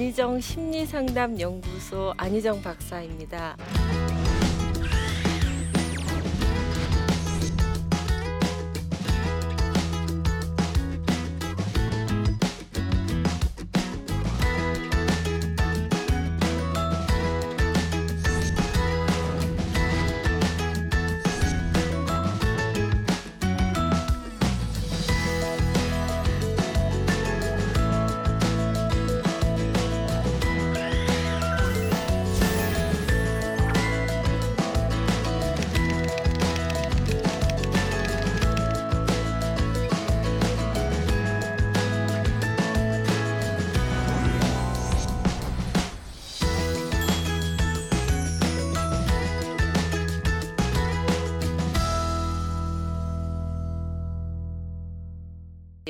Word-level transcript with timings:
안희정 0.00 0.40
심리상담연구소 0.40 2.14
안희정 2.16 2.62
박사입니다. 2.62 3.54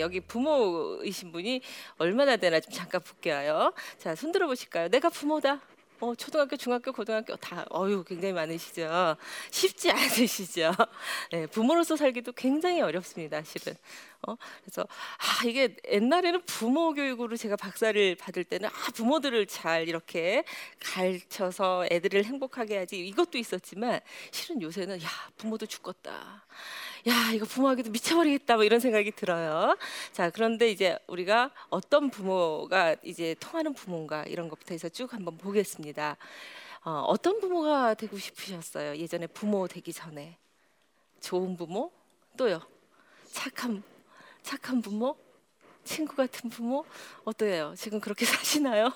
여기 0.01 0.21
부모이신 0.21 1.33
분이 1.33 1.61
얼마나 1.99 2.37
되나 2.37 2.61
좀 2.61 2.73
잠깐 2.73 3.01
볼게요. 3.03 3.73
자, 3.99 4.15
손 4.15 4.33
들어 4.33 4.47
보실까요? 4.47 4.89
내가 4.89 5.09
부모다. 5.09 5.61
어, 6.01 6.15
초등학교, 6.15 6.57
중학교, 6.57 6.93
고등학교 6.93 7.37
다 7.37 7.67
어유 7.75 8.05
굉장히 8.05 8.33
많으시죠. 8.33 9.17
쉽지 9.51 9.91
않으시죠. 9.91 10.73
네, 11.31 11.47
부모로서 11.47 11.95
살기도 11.95 12.33
굉장히 12.33 12.81
어렵습니다, 12.81 13.43
실은. 13.45 13.75
어, 14.27 14.35
그래서 14.65 14.87
아 15.19 15.47
이게 15.47 15.77
옛날에는 15.91 16.43
부모 16.47 16.95
교육으로 16.95 17.37
제가 17.37 17.57
박사를 17.57 18.15
받을 18.17 18.45
때는 18.45 18.69
아 18.69 18.91
부모들을 18.95 19.47
잘 19.47 19.89
이렇게 19.89 20.45
가르쳐서 20.81 21.87
애들을 21.91 22.25
행복하게 22.25 22.77
해야지 22.77 23.07
이것도 23.07 23.37
있었지만 23.37 24.01
실은 24.31 24.63
요새는 24.63 25.03
야 25.03 25.09
부모도 25.37 25.67
죽겠다. 25.67 26.47
야 27.07 27.33
이거 27.33 27.47
부모하기도 27.47 27.91
미쳐버리겠다 27.91 28.57
뭐 28.57 28.65
이런 28.65 28.81
생각이 28.81 29.13
들어요. 29.13 29.77
자 30.13 30.31
그런데 30.31 30.71
이제 30.71 30.99
우리가 31.07 31.51
어떤 31.71 32.11
부모가 32.11 32.97
이제 33.03 33.35
통하는 33.41 33.73
부모인가 33.73 34.25
이런 34.25 34.49
것부터 34.49 34.75
해서 34.75 34.89
쭉 34.89 35.13
한번 35.15 35.39
보겠습니다. 35.39 36.17
어, 36.85 37.05
어떤 37.07 37.41
부모가 37.41 37.95
되고 37.95 38.19
싶으셨어요? 38.19 38.97
예전에 38.97 39.27
부모 39.27 39.67
되기 39.67 39.93
전에 39.93 40.37
좋은 41.21 41.57
부모 41.57 41.91
또요 42.37 42.61
착한 43.31 43.83
착한 44.43 44.81
부모 44.81 45.17
친구 45.85 46.15
같은 46.15 46.51
부모 46.51 46.85
어때요? 47.25 47.75
지금 47.77 48.01
그렇게 48.01 48.25
사시나요? 48.27 48.93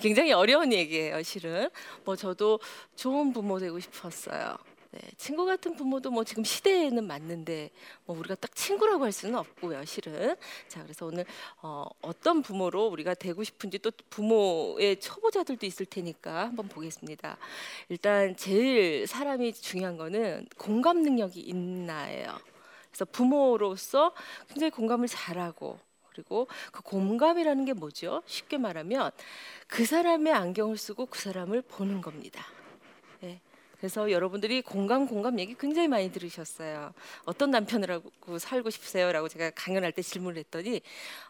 굉장히 0.00 0.32
어려운 0.32 0.72
얘기예요, 0.72 1.22
실은. 1.22 1.68
뭐 2.04 2.16
저도 2.16 2.60
좋은 2.96 3.32
부모 3.32 3.58
되고 3.58 3.78
싶었어요. 3.78 4.56
네, 4.92 5.00
친구 5.16 5.46
같은 5.46 5.76
부모도 5.76 6.10
뭐 6.10 6.24
지금 6.24 6.42
시대에는 6.42 7.06
맞는데 7.06 7.70
뭐 8.06 8.18
우리가 8.18 8.34
딱 8.34 8.52
친구라고 8.56 9.04
할 9.04 9.12
수는 9.12 9.36
없고요, 9.36 9.84
실은. 9.84 10.34
자, 10.66 10.82
그래서 10.82 11.06
오늘 11.06 11.24
어, 11.62 11.86
어떤 12.02 12.42
부모로 12.42 12.88
우리가 12.88 13.14
되고 13.14 13.44
싶은지 13.44 13.78
또 13.78 13.92
부모의 14.10 14.98
초보자들도 14.98 15.64
있을 15.64 15.86
테니까 15.86 16.46
한번 16.46 16.66
보겠습니다. 16.66 17.36
일단 17.88 18.36
제일 18.36 19.06
사람이 19.06 19.52
중요한 19.52 19.96
거는 19.96 20.48
공감 20.58 21.02
능력이 21.02 21.38
있나예요. 21.38 22.36
그래서 22.90 23.04
부모로서 23.04 24.12
굉장히 24.48 24.72
공감을 24.72 25.06
잘하고 25.06 25.78
그리고 26.08 26.48
그 26.72 26.82
공감이라는 26.82 27.64
게 27.64 27.74
뭐죠? 27.74 28.24
쉽게 28.26 28.58
말하면 28.58 29.12
그 29.68 29.86
사람의 29.86 30.32
안경을 30.32 30.76
쓰고 30.76 31.06
그 31.06 31.20
사람을 31.20 31.62
보는 31.62 32.00
겁니다. 32.00 32.44
네. 33.80 33.88
그래서 33.88 34.10
여러분들이 34.10 34.60
공감 34.60 35.06
공감 35.06 35.38
얘기 35.38 35.54
굉장히 35.58 35.88
많이 35.88 36.12
들으셨어요. 36.12 36.92
어떤 37.24 37.50
남편이라고 37.50 38.38
살고 38.38 38.68
싶으세요?라고 38.68 39.28
제가 39.28 39.50
강연할 39.54 39.92
때 39.92 40.02
질문을 40.02 40.38
했더니 40.38 40.82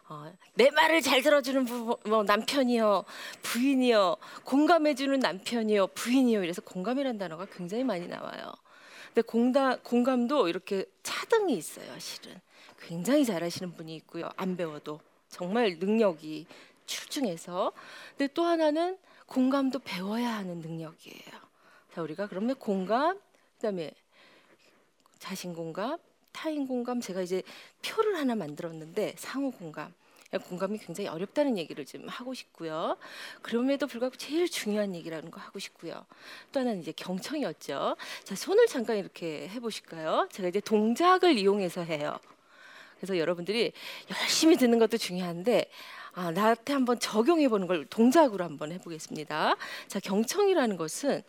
어, 0.09 0.31
내 0.55 0.69
말을 0.69 1.01
잘 1.01 1.21
들어주는 1.21 1.63
부, 1.63 1.97
뭐 2.05 2.23
남편이요, 2.23 3.05
부인이요, 3.41 4.17
공감해주는 4.43 5.17
남편이요, 5.19 5.87
부인이요. 5.87 6.43
이래서 6.43 6.61
공감이라는 6.61 7.17
단어가 7.17 7.45
굉장히 7.45 7.85
많이 7.85 8.07
나와요. 8.07 8.53
근데 9.07 9.21
공다, 9.21 9.77
공감도 9.77 10.49
이렇게 10.49 10.85
차등이 11.03 11.53
있어요. 11.53 11.97
실은 11.99 12.39
굉장히 12.81 13.25
잘하시는 13.25 13.75
분이 13.75 13.95
있고요. 13.95 14.29
안 14.35 14.57
배워도 14.57 14.99
정말 15.29 15.77
능력이 15.79 16.45
출중해서. 16.85 17.71
근데 18.17 18.33
또 18.33 18.43
하나는 18.43 18.97
공감도 19.25 19.79
배워야 19.79 20.35
하는 20.35 20.59
능력이에요. 20.59 21.50
자, 21.93 22.01
우리가 22.01 22.27
그러면 22.27 22.55
공감, 22.55 23.19
그다음에 23.57 23.91
자신 25.19 25.53
공감, 25.53 25.97
타인 26.31 26.65
공감 26.65 27.01
제가 27.01 27.21
이제 27.21 27.43
표를 27.81 28.15
하나 28.17 28.35
만들었는데 28.35 29.15
상호 29.17 29.51
공감. 29.51 29.93
공감이 30.47 30.77
굉장히 30.77 31.09
어렵다는 31.09 31.57
얘기를 31.57 31.85
좀 31.85 32.07
하고 32.07 32.33
싶고요. 32.33 32.95
그럼에도 33.41 33.85
불구하고 33.85 34.15
제일 34.15 34.49
중요한 34.49 34.95
얘기라는 34.95 35.29
거 35.29 35.41
하고 35.41 35.59
싶고요. 35.59 36.05
또 36.53 36.61
하나는 36.61 36.79
이제 36.79 36.93
경청이었죠. 36.93 37.97
자, 38.23 38.35
손을 38.35 38.65
잠깐 38.67 38.95
이렇게 38.95 39.49
해보실까요? 39.49 40.29
제가 40.31 40.47
이제 40.47 40.61
동작을 40.61 41.37
이용해서 41.37 41.83
해요. 41.83 42.17
그래서 42.95 43.17
여러분들이 43.17 43.73
열심히 44.09 44.55
듣는 44.55 44.79
것도 44.79 44.97
중요한데 44.97 45.69
아, 46.13 46.31
나한테 46.31 46.71
한번 46.71 46.97
적용해 46.99 47.49
보는 47.49 47.67
걸 47.67 47.85
동작으로 47.85 48.45
한번 48.45 48.71
해보겠습니다. 48.71 49.55
자, 49.87 49.99
경청이라는 49.99 50.77
것은 50.77 51.23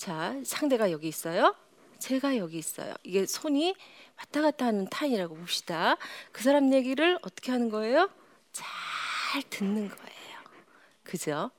자, 0.00 0.34
상대가 0.44 0.90
여기 0.92 1.08
있어요. 1.08 1.54
제가 1.98 2.38
여기 2.38 2.56
있어요. 2.56 2.94
이게 3.02 3.26
손이 3.26 3.74
왔다 4.16 4.40
갔다 4.40 4.64
하는 4.64 4.88
타인이라고 4.88 5.34
봅시다. 5.34 5.98
그 6.32 6.42
사람 6.42 6.72
얘기를 6.72 7.18
어떻게 7.20 7.52
하는 7.52 7.68
거예요? 7.68 8.08
잘 8.50 9.42
듣는 9.50 9.90
거예요. 9.90 10.38
그죠? 11.02 11.50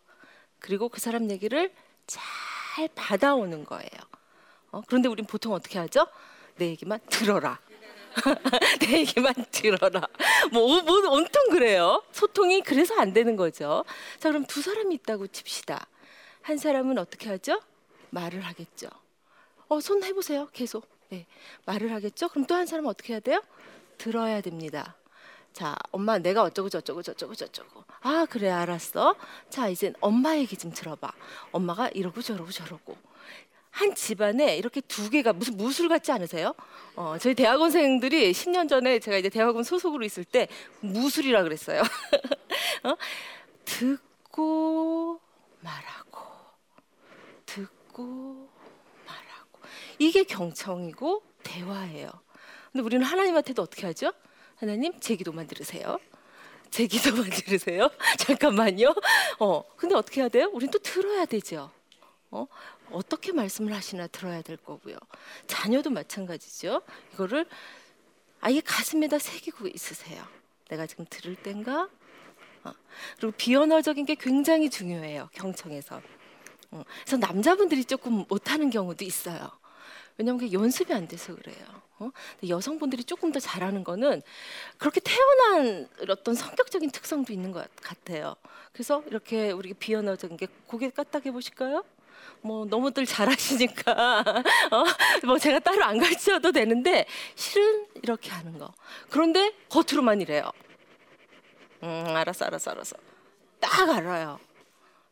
그리고 0.58 0.90
그 0.90 1.00
사람 1.00 1.30
얘기를 1.30 1.72
잘 2.08 2.90
받아오는 2.96 3.64
거예요. 3.64 3.92
어? 4.72 4.82
그런데 4.88 5.08
우린 5.08 5.28
보통 5.28 5.54
어떻게 5.54 5.78
하죠? 5.78 6.08
내 6.56 6.66
얘기만 6.70 7.00
들어라. 7.12 7.60
내 8.82 9.02
얘기만 9.02 9.36
들어라. 9.52 10.08
뭐, 10.52 10.82
뭐 10.82 10.96
온통 11.12 11.52
그래요. 11.52 12.02
소통이 12.12 12.62
그래서 12.62 12.96
안 12.96 13.14
되는 13.14 13.36
거죠. 13.36 13.86
자, 14.18 14.30
그럼 14.30 14.46
두 14.48 14.64
사람이 14.64 14.96
있다고 14.96 15.28
칩시다. 15.28 15.86
한 16.42 16.58
사람은 16.58 16.98
어떻게 16.98 17.30
하죠? 17.30 17.62
말을 18.12 18.42
하겠죠. 18.42 18.88
어, 19.68 19.80
손 19.82 20.04
해보세요. 20.04 20.48
계속. 20.54 20.88
네. 21.10 21.26
말을 21.66 21.92
하겠죠. 21.94 22.30
그럼 22.30 22.46
또 22.46 22.56
한 22.56 22.66
사람은 22.66 22.90
어떻게 22.90 23.14
해야 23.14 23.20
돼요? 23.20 23.42
들어야 23.98 24.42
됩니다. 24.42 24.96
자, 25.54 25.76
엄마 25.92 26.18
내가 26.18 26.44
어쩌고 26.44 26.70
저쩌고 26.70 27.02
저쩌고 27.04 27.36
저쩌고. 27.36 27.84
아, 28.02 28.26
그래 28.30 28.50
알았어. 28.50 29.16
자, 29.50 29.68
이제 29.68 29.92
엄마 30.00 30.38
얘기 30.38 30.56
좀 30.56 30.72
들어봐. 30.72 31.12
엄마가 31.52 31.90
이러고 31.90 32.22
저러고 32.22 32.52
저러고. 32.52 32.96
한 33.70 33.96
집안에 33.96 34.58
이렇게 34.58 34.82
두 34.82 35.10
개가 35.10 35.32
무슨 35.34 35.56
무술 35.56 35.88
같지 35.88 36.12
않으세요? 36.12 36.54
어, 36.96 37.16
저희 37.22 37.34
대학원생들이 37.36 38.32
10년 38.34 38.68
전에 38.68 39.00
제가 39.00 39.18
이제 39.18 39.30
대학원 39.30 39.64
소속으로 39.64 40.04
있을 40.04 40.26
때 40.26 40.48
무술이라 40.82 41.44
그랬어요. 41.44 41.82
어? 42.84 42.96
듣고 43.64 45.22
말하고 45.62 46.11
듣고 47.92 48.50
말하고 49.06 49.60
이게 50.00 50.24
경청이고 50.24 51.24
대화예요. 51.44 52.10
근데 52.72 52.84
우리는 52.84 53.06
하나님한테도 53.06 53.62
어떻게 53.62 53.86
하죠? 53.88 54.14
하나님 54.56 54.98
제 55.00 55.16
기도만 55.16 55.48
들으세요. 55.48 56.00
제 56.70 56.88
기도만 56.88 57.30
들으세요. 57.30 57.90
잠깐만요. 58.18 58.96
어, 59.40 59.64
근데 59.76 59.96
어떻게 59.96 60.22
해야 60.22 60.30
돼요? 60.30 60.50
우린 60.54 60.72
또 60.72 60.80
들어야 60.80 61.26
되죠. 61.26 61.70
어, 62.32 62.48
어떻게 62.92 63.34
말씀을 63.34 63.74
하시나 63.74 64.08
들어야 64.08 64.42
될 64.42 64.58
거고요. 64.58 64.96
자녀도 65.48 65.90
마찬가지죠. 65.90 66.82
이거를 67.14 67.46
아예 68.40 68.62
가슴에다 68.62 69.20
새기고 69.20 69.68
있으세요. 69.68 70.24
내가 70.70 70.88
지금 70.88 71.06
들을 71.10 71.36
땐가? 71.36 71.90
어. 72.64 72.72
그리고 73.18 73.34
비언어적인 73.36 74.06
게 74.06 74.16
굉장히 74.16 74.70
중요해요. 74.70 75.30
경청에서. 75.34 76.02
어, 76.72 76.84
그래서 77.04 77.18
남자분들이 77.18 77.86
조금 77.86 78.26
못하는 78.28 78.70
경우도 78.70 79.04
있어요. 79.06 79.52
왜냐하면 80.18 80.40
그게 80.40 80.54
연습이 80.54 80.94
안 80.94 81.08
돼서 81.08 81.36
그래요. 81.36 81.58
어? 82.00 82.10
여성분들이 82.48 83.04
조금 83.04 83.32
더 83.32 83.40
잘하는 83.40 83.84
거는 83.84 84.22
그렇게 84.78 85.00
태어난 85.02 85.88
어떤 86.10 86.34
성격적인 86.36 86.90
특성도 86.92 87.32
있는 87.34 87.52
것 87.52 87.68
같아요. 87.82 88.36
그래서 88.74 89.04
이렇게 89.08 89.52
우리 89.52 89.74
비언어적인 89.74 90.38
게 90.38 90.48
고개 90.66 90.90
까딱 90.90 91.26
해 91.26 91.32
보실까요? 91.32 91.84
뭐 92.42 92.66
너무들 92.66 93.06
잘하시니까 93.06 94.24
어? 94.72 94.84
뭐 95.26 95.38
제가 95.38 95.60
따로 95.60 95.84
안 95.84 96.00
가르쳐도 96.00 96.52
되는데 96.52 97.06
실은 97.36 97.86
이렇게 98.02 98.32
하는 98.32 98.58
거. 98.58 98.74
그런데 99.10 99.54
겉으로만 99.70 100.22
이래요. 100.22 100.52
음 101.84 102.06
알았어 102.08 102.46
알았어 102.46 102.72
알았어. 102.72 102.96
딱 103.60 103.90
알아요. 103.90 104.40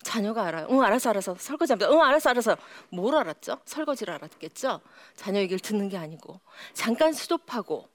자녀가 0.04 0.46
알아요. 0.46 0.68
응 0.70 0.82
알았어 0.82 1.10
알았어 1.10 1.36
설거지 1.36 1.74
합니다. 1.74 1.92
응 1.92 2.02
알았어 2.02 2.30
알았어. 2.30 2.58
뭘 2.90 3.16
알았죠? 3.16 3.60
설거지를 3.66 4.14
알았겠죠. 4.16 4.82
자녀 5.16 5.40
얘기를 5.40 5.60
듣는 5.60 5.90
게 5.90 5.98
아니고 5.98 6.40
잠깐 6.74 7.14
수도하고 7.14 7.88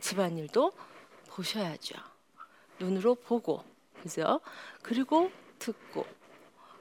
집안일도 0.00 0.72
보셔야죠. 1.28 1.94
눈으로 2.78 3.14
보고 3.14 3.64
그죠? 4.02 4.40
그리고 4.82 5.30
듣고 5.58 6.04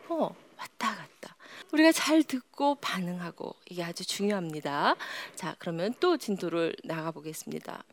어 0.10 0.36
왔다 0.58 0.96
갔다. 0.96 1.36
우리가 1.72 1.92
잘 1.92 2.24
듣고 2.24 2.76
반응하고 2.76 3.56
이게 3.70 3.84
아주 3.84 4.06
중요합니다. 4.06 4.96
자 5.36 5.56
그러면 5.60 5.94
또 6.00 6.18
진도를 6.18 6.76
나가 6.84 7.12
보겠습니다. 7.12 7.84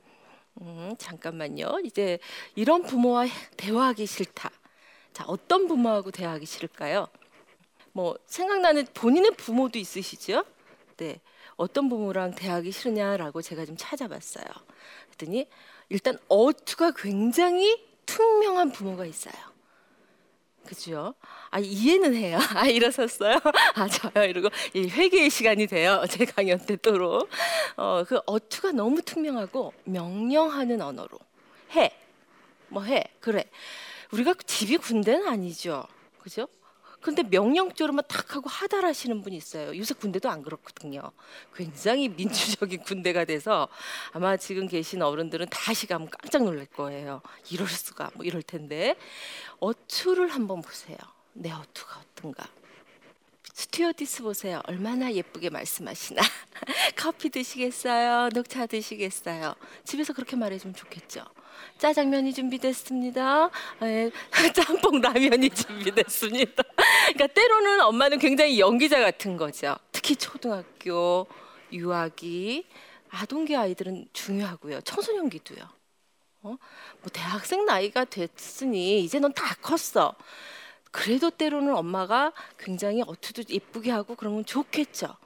음, 0.62 0.94
잠깐만요. 0.98 1.80
이제 1.84 2.18
이런 2.56 2.82
부모와 2.82 3.26
대화하기 3.56 4.06
싫다. 4.06 4.50
자, 5.18 5.24
어떤 5.26 5.66
부모하고 5.66 6.12
대화하기 6.12 6.46
싫을까요? 6.46 7.08
뭐 7.90 8.16
생각나는 8.26 8.86
본인의 8.94 9.32
부모도 9.32 9.76
있으시죠? 9.76 10.44
네. 10.96 11.20
어떤 11.56 11.88
부모랑 11.88 12.36
대화하기 12.36 12.70
싫으냐라고 12.70 13.42
제가 13.42 13.64
좀 13.64 13.74
찾아봤어요. 13.76 14.46
그랬더니 15.06 15.48
일단 15.88 16.16
어투가 16.28 16.92
굉장히 16.92 17.84
투명한 18.06 18.70
부모가 18.70 19.06
있어요. 19.06 19.34
그죠? 20.64 21.14
아 21.50 21.58
이해는 21.58 22.14
해요. 22.14 22.38
아 22.54 22.66
일어섰어요. 22.68 23.40
아 23.74 23.88
저요 23.88 24.24
이러고 24.24 24.50
이 24.74 24.86
회개의 24.86 25.30
시간이 25.30 25.66
돼요. 25.66 26.04
제 26.08 26.26
강연 26.26 26.64
때 26.64 26.76
또로 26.76 27.26
어그 27.74 28.20
어투가 28.24 28.70
너무 28.70 29.02
투명하고 29.02 29.72
명령하는 29.82 30.80
언어로 30.80 31.18
해. 31.74 31.92
뭐 32.68 32.84
해. 32.84 33.02
그래. 33.18 33.42
우리가 34.12 34.34
집이 34.46 34.78
군대는 34.78 35.26
아니죠. 35.28 35.86
그죠? 36.18 36.48
근데 37.00 37.22
명령적으로만 37.22 38.04
탁 38.08 38.34
하고 38.34 38.48
하달하시는 38.48 39.22
분이 39.22 39.36
있어요. 39.36 39.76
요새 39.76 39.94
군대도 39.94 40.28
안 40.28 40.42
그렇거든요. 40.42 41.12
굉장히 41.54 42.08
민주적인 42.08 42.80
군대가 42.82 43.24
돼서 43.24 43.68
아마 44.12 44.36
지금 44.36 44.66
계신 44.66 45.02
어른들은 45.02 45.46
다시 45.48 45.86
가면 45.86 46.10
깜짝 46.10 46.42
놀랄 46.42 46.66
거예요. 46.66 47.22
이럴 47.50 47.68
수가 47.68 48.10
뭐 48.14 48.24
이럴 48.24 48.42
텐데 48.42 48.96
어투를 49.60 50.28
한번 50.28 50.60
보세요. 50.60 50.98
내 51.34 51.52
어투가 51.52 52.00
어떤가? 52.00 52.48
스튜어디스 53.58 54.22
보세요. 54.22 54.62
얼마나 54.68 55.12
예쁘게 55.12 55.50
말씀하시나. 55.50 56.22
커피 56.94 57.28
드시겠어요? 57.28 58.28
녹차 58.32 58.66
드시겠어요? 58.66 59.56
집에서 59.82 60.12
그렇게 60.12 60.36
말해주면 60.36 60.76
좋겠죠. 60.76 61.24
짜장면이 61.78 62.34
준비됐습니다. 62.34 63.50
네, 63.80 64.12
짬뽕 64.54 65.00
라면이 65.00 65.50
준비됐습니다. 65.50 66.62
그러니까 67.08 67.26
때로는 67.26 67.80
엄마는 67.80 68.20
굉장히 68.20 68.60
연기자 68.60 69.00
같은 69.00 69.36
거죠. 69.36 69.76
특히 69.90 70.14
초등학교, 70.14 71.26
유아기, 71.72 72.64
아동기 73.10 73.56
아이들은 73.56 74.06
중요하고요. 74.12 74.82
청소년기도요. 74.82 75.64
어? 76.42 76.48
뭐 76.50 77.10
대학생 77.12 77.64
나이가 77.66 78.04
됐으니 78.04 79.02
이제 79.02 79.18
넌 79.18 79.32
다 79.32 79.56
컸어. 79.60 80.14
그래도 80.90 81.30
때로는 81.30 81.74
엄마가 81.76 82.32
굉장히 82.58 83.02
어투도 83.06 83.44
예쁘게 83.48 83.90
하고 83.90 84.14
그러면 84.14 84.44
좋겠죠. 84.44 85.16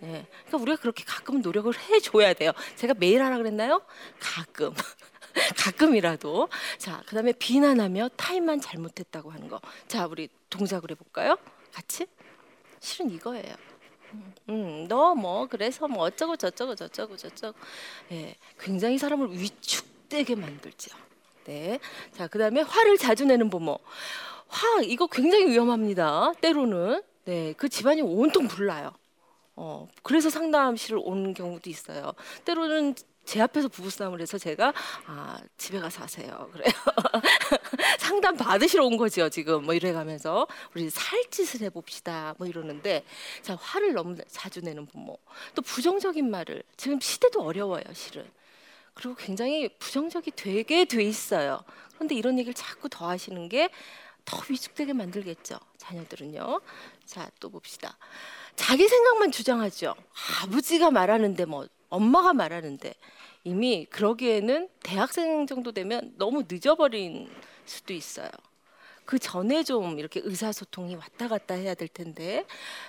네. 0.00 0.26
그러니까 0.46 0.58
우리가 0.58 0.80
그렇게 0.80 1.04
가끔 1.04 1.40
노력을 1.42 1.72
해줘야 1.76 2.32
돼요. 2.32 2.52
제가 2.76 2.94
매일 2.94 3.22
하라 3.22 3.36
그랬나요? 3.38 3.82
가끔. 4.20 4.72
가끔이라도. 5.56 6.48
자, 6.78 7.02
그 7.06 7.14
다음에 7.14 7.32
비난하며 7.32 8.10
타임만 8.16 8.60
잘못했다고 8.60 9.30
하는 9.30 9.48
거. 9.48 9.60
자, 9.88 10.06
우리 10.06 10.28
동작을 10.50 10.90
해볼까요? 10.92 11.36
같이? 11.72 12.06
실은 12.80 13.10
이거예요. 13.10 13.54
음, 14.48 14.86
너 14.88 15.14
뭐 15.14 15.46
그래서 15.46 15.86
뭐 15.88 16.04
어쩌고 16.04 16.36
저쩌고 16.36 16.74
저쩌고 16.74 17.16
저쩌고. 17.16 17.58
예, 18.12 18.36
굉장히 18.58 18.98
사람을 18.98 19.32
위축되게 19.32 20.34
만들죠. 20.36 20.96
네. 21.44 21.78
자, 22.12 22.26
그 22.28 22.38
다음에 22.38 22.60
화를 22.62 22.96
자주 22.98 23.24
내는 23.24 23.50
부모. 23.50 23.78
화 24.48 24.80
이거 24.82 25.06
굉장히 25.06 25.46
위험합니다. 25.46 26.32
때로는. 26.40 27.02
네, 27.24 27.54
그 27.56 27.68
집안이 27.68 28.00
온통 28.02 28.48
불나요. 28.48 28.92
어, 29.54 29.88
그래서 30.02 30.30
상담실을 30.30 31.00
온 31.02 31.34
경우도 31.34 31.68
있어요. 31.68 32.14
때로는 32.44 32.94
제 33.24 33.42
앞에서 33.42 33.68
부부싸움을 33.68 34.22
해서 34.22 34.38
제가 34.38 34.72
아 35.06 35.38
집에 35.58 35.78
가서 35.78 36.02
하세요. 36.02 36.48
그래요. 36.54 36.72
상담 37.98 38.36
받으시러 38.36 38.86
온 38.86 38.96
거죠 38.96 39.28
지금. 39.28 39.64
뭐 39.64 39.74
이래가면서. 39.74 40.46
우리 40.74 40.88
살짓을 40.88 41.60
해봅시다. 41.66 42.34
뭐 42.38 42.46
이러는데 42.46 43.04
자 43.42 43.54
화를 43.60 43.92
너무 43.92 44.16
자주 44.28 44.62
내는 44.62 44.86
부모. 44.86 45.18
또 45.54 45.60
부정적인 45.60 46.30
말을. 46.30 46.62
지금 46.78 46.98
시대도 47.00 47.42
어려워요 47.42 47.84
실은. 47.92 48.24
그리고 48.94 49.14
굉장히 49.16 49.68
부정적이 49.78 50.32
되게 50.34 50.86
돼 50.86 51.02
있어요. 51.02 51.60
그런데 51.96 52.14
이런 52.14 52.38
얘기를 52.38 52.54
자꾸 52.54 52.88
더 52.88 53.08
하시는 53.08 53.48
게 53.48 53.68
더 54.28 54.42
위축되게 54.48 54.92
만들겠죠 54.92 55.58
자녀들은요 55.78 56.60
자 57.06 57.30
또 57.40 57.48
봅시다 57.50 57.96
자기 58.56 58.86
생각만 58.86 59.30
주장하죠 59.32 59.94
아버지가 60.42 60.90
말하는데 60.90 61.44
뭐 61.46 61.66
엄마가 61.88 62.34
말하는데 62.34 62.94
이미 63.44 63.86
그러기에는 63.86 64.68
대학생 64.82 65.46
정도 65.46 65.72
되면 65.72 66.12
너무 66.18 66.44
늦어버린 66.46 67.30
수도 67.64 67.92
있어요. 67.94 68.28
그 69.04 69.18
전에 69.18 69.62
좀 69.62 69.98
이렇게 69.98 70.20
의사소통이 70.22 70.96
왔다 70.96 71.28
갔다 71.28 71.54
해야 71.54 71.74
될 71.74 71.88
텐데 71.88 72.44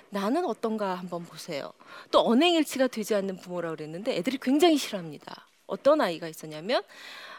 나는 0.10 0.43
어떤가 0.46 0.96
한번 0.96 1.24
보세요. 1.24 1.72
또 2.12 2.27
언행일치가 2.27 2.88
되지 2.88 3.15
않는 3.15 3.38
부모라 3.38 3.69
그랬는데 3.69 4.17
애들이 4.17 4.38
굉장히 4.41 4.77
싫어합니다. 4.77 5.48
어떤 5.65 6.01
아이가 6.01 6.27
있었냐면 6.27 6.84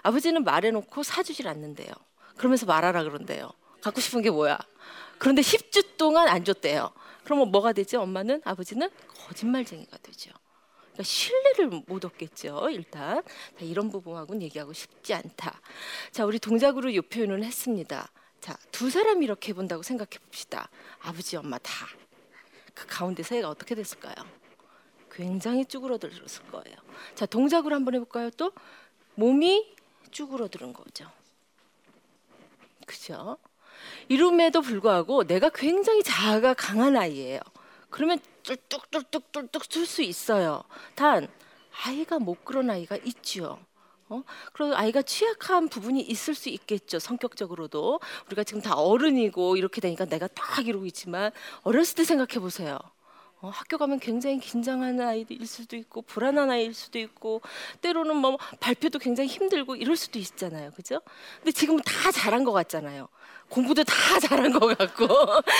아버지는 0.03 0.45
말해놓고 0.45 1.03
사주질 1.03 1.47
않는데요. 1.47 1.93
그러면서 2.39 2.65
말하라 2.65 3.03
그런대요. 3.03 3.51
갖고 3.81 4.01
싶은 4.01 4.23
게 4.23 4.31
뭐야? 4.31 4.59
그런데 5.19 5.43
10주 5.43 5.97
동안 5.97 6.29
안 6.29 6.45
줬대요. 6.45 6.93
그러면 7.25 7.51
뭐가 7.51 7.73
되지? 7.73 7.97
엄마는 7.97 8.43
아버지는 8.45 8.91
거짓말쟁이가 9.07 9.99
되죠. 9.99 10.31
그러니까 10.79 11.03
신뢰를 11.03 11.67
못 11.87 12.05
얻겠죠. 12.05 12.71
일단 12.71 13.23
자, 13.23 13.65
이런 13.65 13.91
부분하고는 13.91 14.43
얘기하고 14.43 14.73
싶지 14.73 15.15
않다. 15.15 15.61
자, 16.11 16.25
우리 16.25 16.39
동작으로 16.39 16.91
이 16.91 17.01
표현을 17.01 17.45
했습니다. 17.45 18.11
자, 18.41 18.57
두 18.73 18.91
사람 18.91 19.23
이렇게 19.23 19.53
본다고 19.53 19.83
생각해 19.83 20.19
봅시다. 20.25 20.69
아버지, 21.01 21.37
엄마 21.37 21.59
다. 21.59 21.87
그 22.75 22.87
가운데 22.87 23.23
사이가 23.23 23.49
어떻게 23.49 23.75
됐을까요? 23.75 24.15
굉장히 25.13 25.65
쭈그러들었을 25.67 26.51
거예요. 26.51 26.77
자, 27.15 27.27
동작으로 27.27 27.75
한번 27.75 27.95
해볼까요? 27.95 28.31
또 28.31 28.53
몸이 29.15 29.75
쭈그러드는 30.11 30.73
거죠. 30.73 31.11
그죠? 32.87 33.37
이름에도 34.09 34.61
불구하고 34.61 35.25
내가 35.25 35.51
굉장히 35.51 36.03
자아가 36.03 36.55
강한 36.55 36.97
아이예요. 36.97 37.41
그러면 37.91 38.19
뚝뚝뚝뚝뚝뚝 38.43 39.65
쓸 39.69 39.87
수 39.87 40.03
있어요. 40.03 40.63
단 40.95 41.29
아이가 41.85 42.19
못 42.19 42.45
그런 42.45 42.71
아이가 42.71 42.97
있죠. 43.05 43.59
어? 44.09 44.25
그리고 44.53 44.75
아이가 44.75 45.03
취약한 45.03 45.69
부분이 45.69 46.01
있을 46.01 46.35
수 46.35 46.49
있겠죠. 46.49 46.99
성격적으로도 46.99 48.01
우리가 48.27 48.43
지금 48.43 48.61
다 48.61 48.75
어른이고 48.75 49.57
이렇게 49.57 49.81
되니까 49.81 50.05
내가 50.05 50.27
딱 50.27 50.67
이러고 50.67 50.85
있지만 50.87 51.31
어렸을 51.63 51.95
때 51.97 52.05
생각해 52.05 52.41
보세요. 52.41 52.79
어, 53.43 53.49
학교 53.49 53.79
가면 53.79 54.01
굉장히 54.01 54.39
긴장하는 54.39 55.07
아이일 55.07 55.47
수도 55.47 55.77
있고 55.77 56.03
불안한 56.03 56.51
아이일 56.51 56.75
수도 56.75 56.99
있고 56.99 57.41
때로는 57.81 58.17
뭐 58.17 58.37
발표도 58.59 58.99
굉장히 58.99 59.31
힘들고 59.31 59.77
이럴 59.77 59.97
수도 59.97 60.19
있잖아요, 60.19 60.73
그죠? 60.73 61.01
근데 61.37 61.53
지금은 61.53 61.81
다 61.83 62.11
잘한 62.13 62.45
것 62.45 62.53
같잖아요. 62.53 63.09
공부도 63.51 63.85
다 63.85 63.95
잘한 64.21 64.53
것 64.53 64.79
같고 64.79 65.07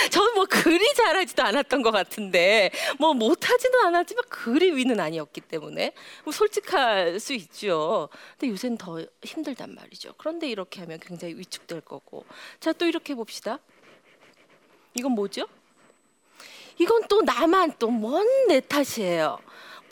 저는 0.09 0.33
뭐 0.33 0.45
그리 0.49 0.93
잘하지도 0.95 1.43
않았던 1.43 1.81
것 1.83 1.91
같은데 1.91 2.71
뭐 2.97 3.13
못하지도 3.13 3.79
않았지만 3.81 4.23
그리 4.29 4.71
위는 4.71 4.99
아니었기 4.99 5.41
때문에 5.41 5.93
뭐 6.23 6.31
솔직할 6.33 7.19
수 7.19 7.33
있죠. 7.33 8.09
근데 8.39 8.51
요새는 8.51 8.77
더 8.77 9.05
힘들단 9.23 9.75
말이죠. 9.75 10.13
그런데 10.17 10.49
이렇게 10.49 10.79
하면 10.79 10.99
굉장히 10.99 11.35
위축될 11.35 11.81
거고 11.81 12.25
자 12.59 12.71
또 12.73 12.85
이렇게 12.87 13.13
봅시다. 13.13 13.59
이건 14.95 15.11
뭐죠? 15.11 15.45
이건 16.79 17.03
또 17.09 17.21
나만 17.21 17.73
또 17.77 17.87
뭔 17.89 18.25
내 18.47 18.59
탓이에요. 18.61 19.37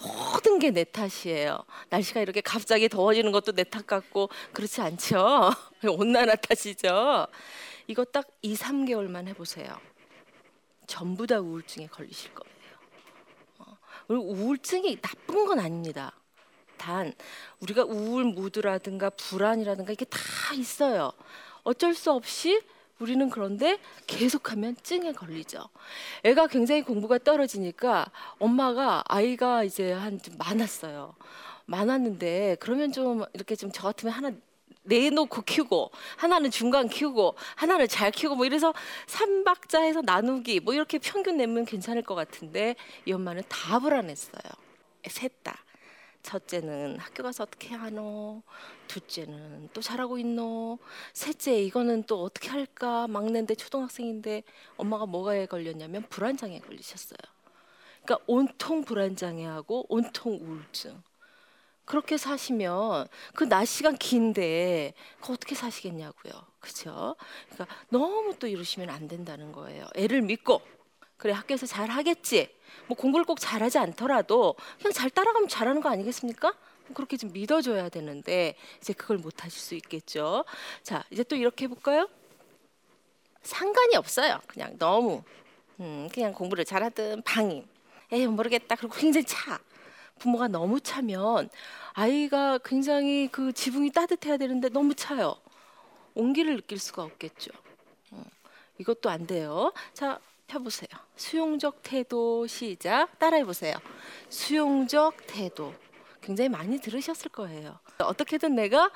모든 0.01 0.59
게 0.59 0.71
내 0.71 0.85
탓이에요. 0.85 1.59
날씨가 1.89 2.21
이렇게 2.21 2.39
갑자기 2.41 2.87
더워지는 2.87 3.31
것도 3.33 3.51
내 3.51 3.63
탓 3.65 3.85
같고 3.85 4.29
그렇지 4.53 4.79
않죠? 4.81 5.51
온난화 5.85 6.35
탓이죠. 6.35 7.27
이거 7.89 8.05
딱 8.05 8.27
2, 8.43 8.53
3개월만 8.53 9.27
해보세요. 9.29 9.75
전부 10.85 11.25
다 11.25 11.39
우울증에 11.39 11.87
걸리실 11.87 12.35
거예요. 12.35 12.55
어, 13.57 13.77
그리고 14.07 14.25
우울증이 14.25 15.01
나쁜 15.01 15.45
건 15.47 15.59
아닙니다. 15.59 16.13
단 16.77 17.11
우리가 17.61 17.83
우울 17.85 18.25
무드라든가 18.25 19.09
불안이라든가 19.09 19.91
이게 19.91 20.05
다 20.05 20.19
있어요. 20.53 21.11
어쩔 21.63 21.95
수 21.95 22.11
없이 22.11 22.61
우리는 22.99 23.27
그런데 23.31 23.79
계속하면 24.05 24.75
증에 24.83 25.11
걸리죠. 25.13 25.67
애가 26.23 26.45
굉장히 26.45 26.83
공부가 26.83 27.17
떨어지니까 27.17 28.11
엄마가 28.37 29.03
아이가 29.07 29.63
이제 29.63 29.93
한 29.93 30.19
좀 30.21 30.37
많았어요. 30.37 31.15
많았는데 31.65 32.57
그러면 32.59 32.91
좀 32.91 33.23
이렇게 33.33 33.55
좀 33.55 33.71
저 33.71 33.81
같으면 33.87 34.13
하나 34.13 34.31
내놓고 34.83 35.41
키우고 35.41 35.91
하나는 36.17 36.51
중간 36.51 36.87
키우고 36.87 37.35
하나는 37.55 37.87
잘 37.87 38.11
키우고 38.11 38.35
뭐 38.35 38.45
이래서 38.45 38.73
삼박자해서 39.07 40.01
나누기 40.01 40.59
뭐 40.59 40.73
이렇게 40.73 40.97
평균 40.99 41.37
내면 41.37 41.65
괜찮을 41.65 42.01
것 42.01 42.15
같은데 42.15 42.75
이 43.05 43.13
엄마는 43.13 43.43
다 43.47 43.79
불안했어요. 43.79 44.41
셋 45.07 45.43
다. 45.43 45.63
첫째는 46.21 46.97
학교 46.99 47.23
가서 47.23 47.43
어떻게 47.43 47.73
하노? 47.73 48.43
둘째는 48.87 49.69
또 49.73 49.81
잘하고 49.81 50.17
있노? 50.17 50.77
셋째 51.13 51.61
이거는 51.61 52.03
또 52.03 52.21
어떻게 52.23 52.49
할까? 52.49 53.07
막내인데 53.07 53.55
초등학생인데 53.55 54.43
엄마가 54.77 55.05
뭐가에 55.05 55.45
걸렸냐면 55.45 56.03
불안장애 56.09 56.59
걸리셨어요. 56.59 57.17
그러니까 58.03 58.23
온통 58.27 58.83
불안장애하고 58.83 59.85
온통 59.89 60.39
우울증. 60.41 61.01
그렇게 61.89 62.17
사시면 62.17 63.07
그 63.33 63.49
낮 63.49 63.65
시간 63.65 63.97
긴데 63.97 64.93
그 65.21 65.33
어떻게 65.33 65.55
사시겠냐고요. 65.55 66.33
그죠? 66.59 67.15
그러니까 67.49 67.75
너무 67.89 68.35
또 68.37 68.45
이러시면 68.45 68.91
안 68.91 69.07
된다는 69.07 69.51
거예요. 69.51 69.87
애를 69.95 70.21
믿고 70.21 70.61
그래 71.17 71.33
학교에서 71.33 71.65
잘 71.65 71.89
하겠지. 71.89 72.55
뭐 72.87 72.95
공부를 72.95 73.25
꼭 73.25 73.39
잘하지 73.39 73.79
않더라도 73.79 74.55
그냥 74.77 74.93
잘 74.93 75.09
따라가면 75.09 75.47
잘하는 75.49 75.81
거 75.81 75.89
아니겠습니까? 75.89 76.53
그렇게 76.93 77.17
좀 77.17 77.33
믿어줘야 77.33 77.89
되는데 77.89 78.55
이제 78.79 78.93
그걸 78.93 79.17
못 79.17 79.43
하실 79.43 79.59
수 79.59 79.73
있겠죠. 79.75 80.45
자 80.83 81.03
이제 81.09 81.23
또 81.23 81.35
이렇게 81.35 81.65
해볼까요? 81.65 82.07
상관이 83.41 83.95
없어요. 83.95 84.39
그냥 84.47 84.77
너무 84.77 85.23
음, 85.79 86.07
그냥 86.13 86.33
공부를 86.33 86.65
잘하든 86.65 87.23
방임. 87.23 87.65
에이 88.11 88.27
모르겠다. 88.27 88.75
그리고 88.75 88.93
굉장히 88.95 89.25
차. 89.25 89.59
부모가 90.19 90.47
너무 90.47 90.79
차면 90.79 91.49
아이가 91.93 92.59
굉장히 92.59 93.27
그 93.31 93.51
지붕이 93.51 93.91
따뜻해야 93.91 94.37
되는데 94.37 94.69
너무 94.69 94.93
차요. 94.93 95.35
온기를 96.13 96.55
느낄 96.57 96.77
수가 96.77 97.03
없겠죠. 97.03 97.51
음, 98.13 98.23
이것도 98.77 99.09
안 99.09 99.25
돼요. 99.25 99.73
자, 99.93 100.19
펴보세요. 100.47 100.89
수용적 101.15 101.81
태도 101.83 102.47
시작. 102.47 103.17
따라해 103.19 103.43
보세요. 103.43 103.75
수용적 104.29 105.27
태도. 105.27 105.73
굉장히 106.21 106.49
많이 106.49 106.79
들으셨을 106.79 107.31
거예요. 107.31 107.79
어떻게든 107.99 108.55
내가 108.55 108.91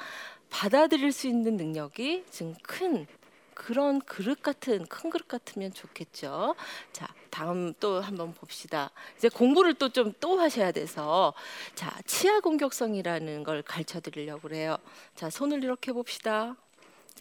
받아들일 0.49 1.11
수 1.11 1.27
있는 1.27 1.57
능력이 1.57 2.25
지금 2.29 2.53
큰 2.61 3.07
그런 3.53 3.99
그릇 4.01 4.41
같은 4.41 4.85
큰 4.87 5.09
그릇 5.09 5.27
같으면 5.27 5.73
좋겠죠. 5.73 6.55
자, 6.91 7.07
다음 7.29 7.73
또 7.79 8.01
한번 8.01 8.33
봅시다. 8.33 8.91
이제 9.17 9.29
공부를 9.29 9.73
또좀또 9.75 10.39
하셔야 10.39 10.71
돼서 10.71 11.33
자, 11.75 11.91
치아 12.05 12.39
공격성이라는 12.39 13.43
걸 13.43 13.61
가르쳐 13.61 13.99
드리려고 13.99 14.41
그래요. 14.43 14.77
자, 15.15 15.29
손을 15.29 15.63
이렇게 15.63 15.91
봅시다. 15.91 16.55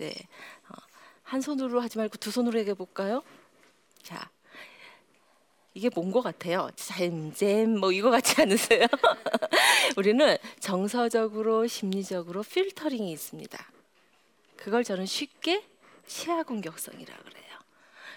어, 0.00 0.74
한 1.22 1.40
손으로 1.40 1.80
하지 1.80 1.98
말고 1.98 2.16
두 2.16 2.30
손으로 2.30 2.58
해 2.58 2.74
볼까요? 2.74 3.22
자, 4.02 4.30
이게 5.74 5.88
뭔 5.94 6.10
것 6.10 6.20
같아요? 6.22 6.68
잼잼 6.76 7.78
뭐 7.78 7.92
이거 7.92 8.10
같지 8.10 8.42
않으세요? 8.42 8.86
우리는 9.96 10.36
정서적으로 10.60 11.66
심리적으로 11.66 12.42
필터링이 12.42 13.10
있습니다. 13.12 13.72
그걸 14.56 14.84
저는 14.84 15.06
쉽게 15.06 15.64
치아 16.06 16.42
공격성이라 16.42 17.16
그래요. 17.16 17.42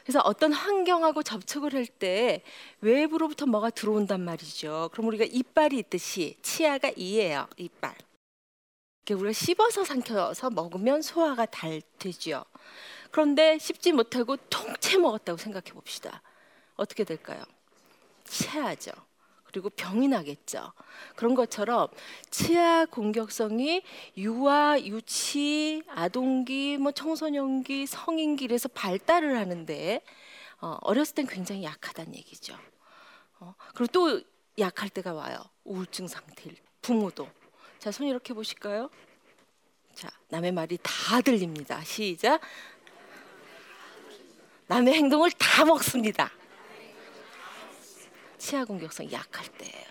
그래서 0.04 0.20
어떤 0.22 0.54
환경하고 0.54 1.24
접촉을 1.24 1.74
할 1.74 1.86
때 1.88 2.44
외부로부터 2.82 3.46
뭐가 3.46 3.70
들어온단 3.72 4.22
말이죠. 4.22 4.89
그럼 4.94 5.08
우리가 5.08 5.25
이빨이 5.25 5.77
있듯이 5.80 6.38
치아가 6.42 6.92
이예요. 6.96 7.48
이빨. 7.58 7.96
우리가 9.10 9.34
씹어서 9.34 9.84
삼켜서 9.84 10.50
먹으면 10.50 11.01
소화가 11.01 11.46
잘 11.48 11.82
되죠. 12.00 12.44
그런데 13.12 13.58
씹지 13.60 13.94
못하고 13.94 14.36
통째 14.50 14.98
먹었다고 14.98 15.38
생각해 15.38 15.72
봅시다. 15.72 16.22
어떻게 16.75 17.04
될까요? 17.04 17.44
체하죠. 18.25 18.92
그리고 19.55 19.69
병이 19.69 20.09
나겠죠. 20.09 20.74
그런 21.15 21.33
것처럼 21.33 21.88
치아 22.29 22.85
공격성이 22.85 23.83
유아, 24.17 24.81
유치, 24.81 25.81
아동기, 25.88 26.77
뭐 26.77 26.91
청소년기, 26.91 27.85
성인기에서 27.85 28.67
발달을 28.67 29.38
하는데 29.38 30.01
어, 30.59 30.77
어렸을 30.81 31.15
땐 31.15 31.25
굉장히 31.25 31.63
약하다는 31.63 32.15
얘기죠. 32.15 32.57
어, 33.39 33.55
그리고 33.74 33.93
또 33.93 34.21
약할 34.59 34.89
때가 34.89 35.13
와요. 35.13 35.38
우울증 35.63 36.09
상태일 36.09 36.57
부모도. 36.81 37.29
자, 37.79 37.93
손 37.93 38.07
이렇게 38.07 38.33
보실까요? 38.33 38.89
자, 39.93 40.09
남의 40.27 40.51
말이 40.51 40.77
다 40.83 41.21
들립니다. 41.21 41.81
시작. 41.85 42.41
남의 44.67 44.95
행동을 44.95 45.31
다 45.31 45.63
먹습니다. 45.63 46.29
치아 48.45 48.63
공격성 48.63 49.11
약할 49.11 49.47
때예요. 49.47 49.85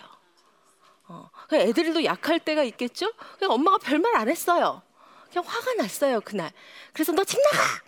어, 1.08 1.28
애들도 1.52 2.04
약할 2.04 2.38
때가 2.38 2.62
있겠죠? 2.62 3.12
그냥 3.36 3.50
엄마가 3.52 3.78
별말 3.78 4.14
안 4.14 4.28
했어요. 4.28 4.80
그냥 5.28 5.44
화가 5.44 5.74
났어요 5.74 6.20
그날. 6.20 6.52
그래서 6.92 7.10
너 7.12 7.24
집 7.24 7.40
나가. 7.42 7.82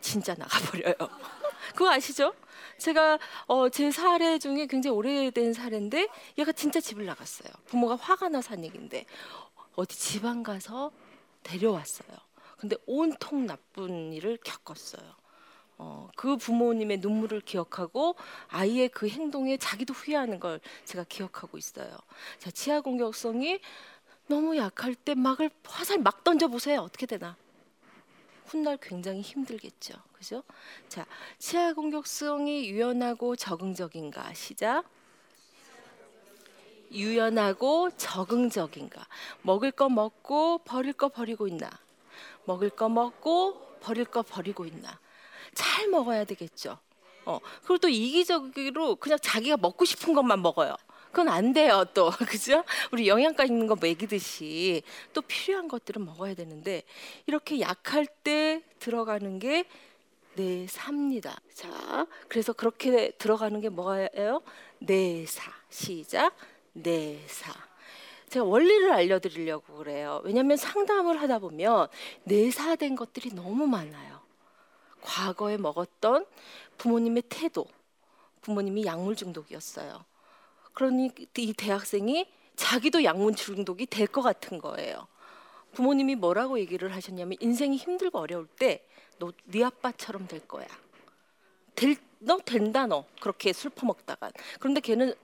진짜 0.00 0.34
나가버려요. 0.34 0.94
그거 1.74 1.90
아시죠? 1.90 2.34
제가 2.78 3.18
어, 3.48 3.68
제 3.68 3.90
사례 3.90 4.38
중에 4.38 4.66
굉장히 4.66 4.96
오래된 4.96 5.54
사례인데 5.54 6.06
얘가 6.38 6.52
진짜 6.52 6.78
집을 6.80 7.04
나갔어요. 7.04 7.52
부모가 7.66 7.96
화가 7.96 8.28
나서 8.28 8.50
한 8.50 8.64
얘긴데 8.64 9.04
어디 9.74 9.98
지방 9.98 10.44
가서 10.44 10.92
데려왔어요. 11.42 12.16
근데 12.58 12.76
온통 12.86 13.46
나쁜 13.46 14.12
일을 14.12 14.38
겪었어요. 14.44 15.02
어, 15.84 16.08
그 16.14 16.36
부모님의 16.36 16.98
눈물을 16.98 17.40
기억하고 17.40 18.14
아이의 18.46 18.88
그 18.90 19.08
행동에 19.08 19.56
자기도 19.56 19.92
후회하는 19.92 20.38
걸 20.38 20.60
제가 20.84 21.04
기억하고 21.08 21.58
있어요. 21.58 21.98
자, 22.38 22.52
치아 22.52 22.80
공격성이 22.80 23.58
너무 24.28 24.56
약할 24.56 24.94
때 24.94 25.16
막을 25.16 25.50
화살 25.64 25.98
막 25.98 26.22
던져 26.22 26.46
보세요. 26.46 26.82
어떻게 26.82 27.06
되나? 27.06 27.36
훗날 28.46 28.78
굉장히 28.80 29.22
힘들겠죠. 29.22 29.94
그죠? 30.12 30.44
자, 30.88 31.04
치아 31.38 31.72
공격성이 31.72 32.68
유연하고 32.70 33.34
적응적인가? 33.34 34.34
시작. 34.34 34.84
유연하고 36.92 37.90
적응적인가? 37.96 39.04
먹을 39.42 39.72
거 39.72 39.88
먹고 39.88 40.58
버릴 40.58 40.92
거 40.92 41.08
버리고 41.08 41.48
있나? 41.48 41.68
먹을 42.44 42.70
거 42.70 42.88
먹고 42.88 43.78
버릴 43.80 44.04
거 44.04 44.22
버리고 44.22 44.64
있나? 44.64 45.01
잘 45.54 45.88
먹어야 45.88 46.24
되겠죠. 46.24 46.78
어, 47.24 47.38
그리고 47.62 47.78
또 47.78 47.88
이기적으로 47.88 48.96
그냥 48.96 49.18
자기가 49.20 49.56
먹고 49.56 49.84
싶은 49.84 50.14
것만 50.14 50.42
먹어요. 50.42 50.76
그건 51.10 51.28
안 51.28 51.52
돼요, 51.52 51.84
또. 51.92 52.10
그죠? 52.28 52.64
우리 52.90 53.06
영양가 53.06 53.44
있는 53.44 53.66
거 53.66 53.76
먹이듯이 53.76 54.82
또 55.12 55.20
필요한 55.20 55.68
것들은 55.68 56.04
먹어야 56.04 56.34
되는데 56.34 56.82
이렇게 57.26 57.60
약할 57.60 58.06
때 58.06 58.62
들어가는 58.78 59.38
게 59.38 59.64
내삽니다. 60.34 61.38
자, 61.54 62.06
그래서 62.28 62.54
그렇게 62.54 63.10
들어가는 63.18 63.60
게 63.60 63.68
뭐예요? 63.68 64.40
내사. 64.78 65.52
시작. 65.68 66.34
내사. 66.72 67.52
제가 68.30 68.46
원리를 68.46 68.90
알려드리려고 68.90 69.74
그래요. 69.74 70.22
왜냐하면 70.24 70.56
상담을 70.56 71.20
하다 71.20 71.40
보면 71.40 71.88
내사된 72.24 72.96
것들이 72.96 73.34
너무 73.34 73.66
많아요. 73.66 74.11
과거에 75.02 75.56
먹었던 75.58 76.26
부모님의 76.78 77.24
태도, 77.28 77.66
부모님이 78.42 78.86
약물 78.86 79.16
중독이었어요. 79.16 80.04
그러니 80.74 81.10
이 81.38 81.52
대학생이 81.54 82.26
자기도 82.56 83.04
약물 83.04 83.34
중독이 83.34 83.86
될 83.86 84.06
것 84.06 84.22
같은 84.22 84.58
거예요. 84.58 85.06
부모님이 85.74 86.16
뭐라고 86.16 86.58
얘기를 86.58 86.94
하셨냐면 86.94 87.36
인생이 87.40 87.76
힘들고 87.76 88.18
어려울 88.18 88.46
때 88.46 88.86
너 89.18 89.32
네 89.44 89.62
아빠처럼 89.64 90.26
될 90.26 90.40
거야. 90.48 90.66
될, 91.74 91.96
너 92.18 92.38
된다 92.38 92.86
너 92.86 93.04
그렇게 93.20 93.52
술 93.52 93.70
퍼먹다가 93.70 94.30
그런데 94.60 94.80
걔는 94.80 95.14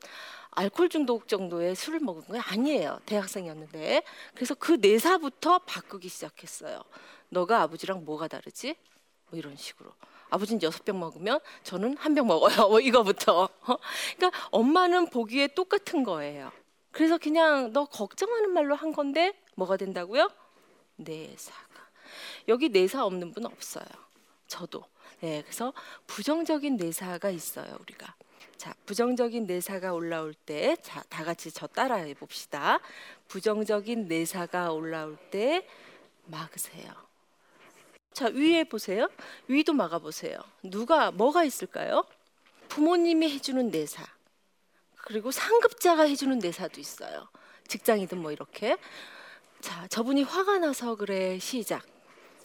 알코올 0.52 0.88
중독 0.88 1.28
정도의 1.28 1.74
술을 1.76 2.00
먹은 2.00 2.22
거 2.24 2.38
아니에요. 2.40 3.00
대학생이었는데. 3.06 4.02
그래서 4.34 4.54
그 4.54 4.72
내사부터 4.80 5.60
바꾸기 5.60 6.08
시작했어요. 6.08 6.82
너가 7.28 7.62
아버지랑 7.62 8.04
뭐가 8.04 8.28
다르지? 8.28 8.76
뭐 9.30 9.38
이런 9.38 9.56
식으로. 9.56 9.92
아버지는 10.30 10.62
여섯 10.62 10.84
병 10.84 11.00
먹으면 11.00 11.40
저는 11.62 11.96
한 11.96 12.14
병 12.14 12.26
먹어요. 12.26 12.54
뭐 12.68 12.80
이거부터. 12.80 13.48
그러니까 14.16 14.48
엄마는 14.50 15.10
보기에 15.10 15.48
똑같은 15.48 16.02
거예요. 16.04 16.52
그래서 16.90 17.16
그냥 17.18 17.72
너 17.72 17.84
걱정하는 17.86 18.50
말로 18.50 18.74
한 18.74 18.92
건데 18.92 19.32
뭐가 19.54 19.76
된다고요? 19.76 20.30
내사가. 20.96 21.58
여기 22.48 22.68
내사 22.68 23.04
없는 23.04 23.32
분 23.32 23.46
없어요. 23.46 23.86
저도. 24.46 24.84
네, 25.20 25.42
그래서 25.42 25.72
부정적인 26.06 26.76
내사가 26.76 27.30
있어요, 27.30 27.76
우리가. 27.80 28.14
자, 28.56 28.74
부정적인 28.86 29.46
내사가 29.46 29.92
올라올 29.92 30.34
때, 30.34 30.76
자, 30.82 31.02
다 31.08 31.24
같이 31.24 31.50
저 31.52 31.66
따라해 31.66 32.14
봅시다. 32.14 32.80
부정적인 33.28 34.08
내사가 34.08 34.72
올라올 34.72 35.16
때 35.30 35.66
막으세요. 36.26 37.07
자, 38.18 38.26
위에 38.34 38.64
보세요. 38.64 39.08
위도 39.46 39.74
막아 39.74 40.00
보세요. 40.00 40.40
누가 40.64 41.12
뭐가 41.12 41.44
있을까요? 41.44 42.04
부모님이 42.68 43.30
해주는 43.32 43.70
내사. 43.70 44.04
그리고 44.96 45.30
상급자가 45.30 46.02
해주는 46.02 46.36
내사도 46.40 46.80
있어요. 46.80 47.28
직장이든 47.68 48.18
뭐 48.18 48.32
이렇게. 48.32 48.76
자, 49.60 49.86
저분이 49.86 50.24
화가 50.24 50.58
나서 50.58 50.96
그래. 50.96 51.38
시작. 51.38 51.86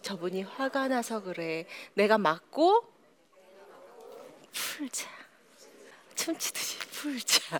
저분이 0.03 0.43
화가 0.43 0.89
나서 0.89 1.23
그래. 1.23 1.65
내가 1.95 2.19
맞고 2.19 2.85
풀자. 4.51 5.09
춤추듯이 6.13 6.77
풀자. 6.91 7.59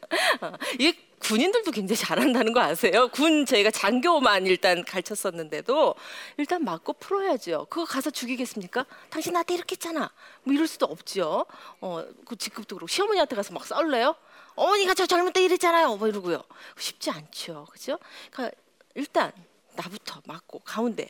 이게 0.80 0.96
군인들도 1.24 1.70
굉장히 1.70 1.98
잘한다는 1.98 2.52
거 2.52 2.60
아세요? 2.60 3.08
군 3.08 3.46
저희가 3.46 3.70
장교만 3.70 4.46
일단 4.46 4.84
가르쳤었는데도 4.84 5.94
일단 6.36 6.62
맞고 6.64 6.92
풀어야죠. 6.94 7.66
그거 7.70 7.86
가서 7.86 8.10
죽이겠습니까? 8.10 8.84
당신 9.08 9.32
나한테 9.32 9.54
이렇게 9.54 9.72
했잖아. 9.72 10.10
뭐 10.42 10.52
이럴 10.52 10.66
수도 10.66 10.84
없죠. 10.84 11.46
어, 11.80 12.04
그 12.26 12.36
직급도 12.36 12.76
그렇고 12.76 12.88
시어머니한테 12.88 13.36
가서 13.36 13.54
막 13.54 13.66
싸울래요? 13.66 14.14
어머니가 14.54 14.92
저 14.92 15.06
젊을 15.06 15.32
때 15.32 15.42
이랬잖아요. 15.42 15.96
뭐 15.96 16.08
이러고요. 16.08 16.42
쉽지 16.78 17.10
않죠. 17.10 17.66
그죠? 17.70 17.98
그러니까 18.30 18.56
일단 18.94 19.32
나부터 19.76 20.20
맞고 20.26 20.58
가운데 20.60 21.08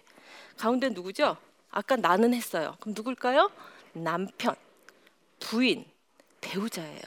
가운데 0.56 0.88
누구죠? 0.90 1.37
아까 1.73 1.97
나는 1.97 2.33
했어요. 2.35 2.76
그럼 2.78 2.94
누굴까요? 2.97 3.50
남편, 3.94 4.55
부인, 5.40 5.85
배우자예요. 6.40 7.03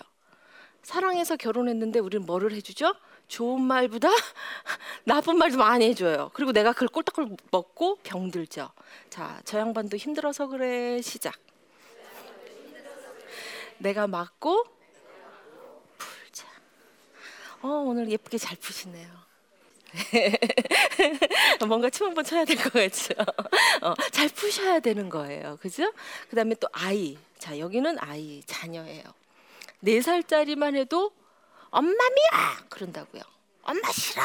사랑해서 0.92 1.36
결혼했는데 1.36 2.00
우리는 2.00 2.26
뭐를 2.26 2.54
해주죠? 2.54 2.96
좋은 3.28 3.62
말보다 3.62 4.08
나쁜 5.04 5.38
말도 5.38 5.58
많이 5.58 5.86
해줘요. 5.90 6.32
그리고 6.34 6.54
내가 6.54 6.72
그걸 6.72 6.88
꼴딱꼴 6.88 7.36
먹고 7.52 7.98
병들죠. 8.04 8.72
자, 9.10 9.42
저 9.44 9.60
양반도 9.60 9.98
힘들어서 9.98 10.48
그래. 10.48 11.02
시작. 11.02 11.34
내가 13.80 14.08
맞고 14.08 14.64
풀자. 15.98 16.48
어, 17.64 17.68
오늘 17.68 18.10
예쁘게 18.10 18.38
잘 18.38 18.56
푸시네요. 18.56 19.10
뭔가 21.68 21.90
춤 21.90 22.08
한번 22.08 22.24
춰야 22.24 22.46
될 22.46 22.56
것 22.56 22.72
같죠. 22.72 23.14
어, 23.82 23.94
잘 24.14 24.30
푸셔야 24.30 24.80
되는 24.80 25.10
거예요. 25.10 25.58
그죠? 25.60 25.92
그 26.30 26.38
다음에 26.38 26.56
또 26.56 26.70
아이. 26.72 27.18
자, 27.38 27.60
여기는 27.60 27.98
아이, 28.00 28.42
자녀예요. 28.46 29.04
네 29.80 30.02
살짜리만 30.02 30.76
해도 30.76 31.12
엄마 31.70 31.92
미야! 31.92 32.66
그런다고요. 32.70 33.22
엄마 33.64 33.92
싫어! 33.92 34.22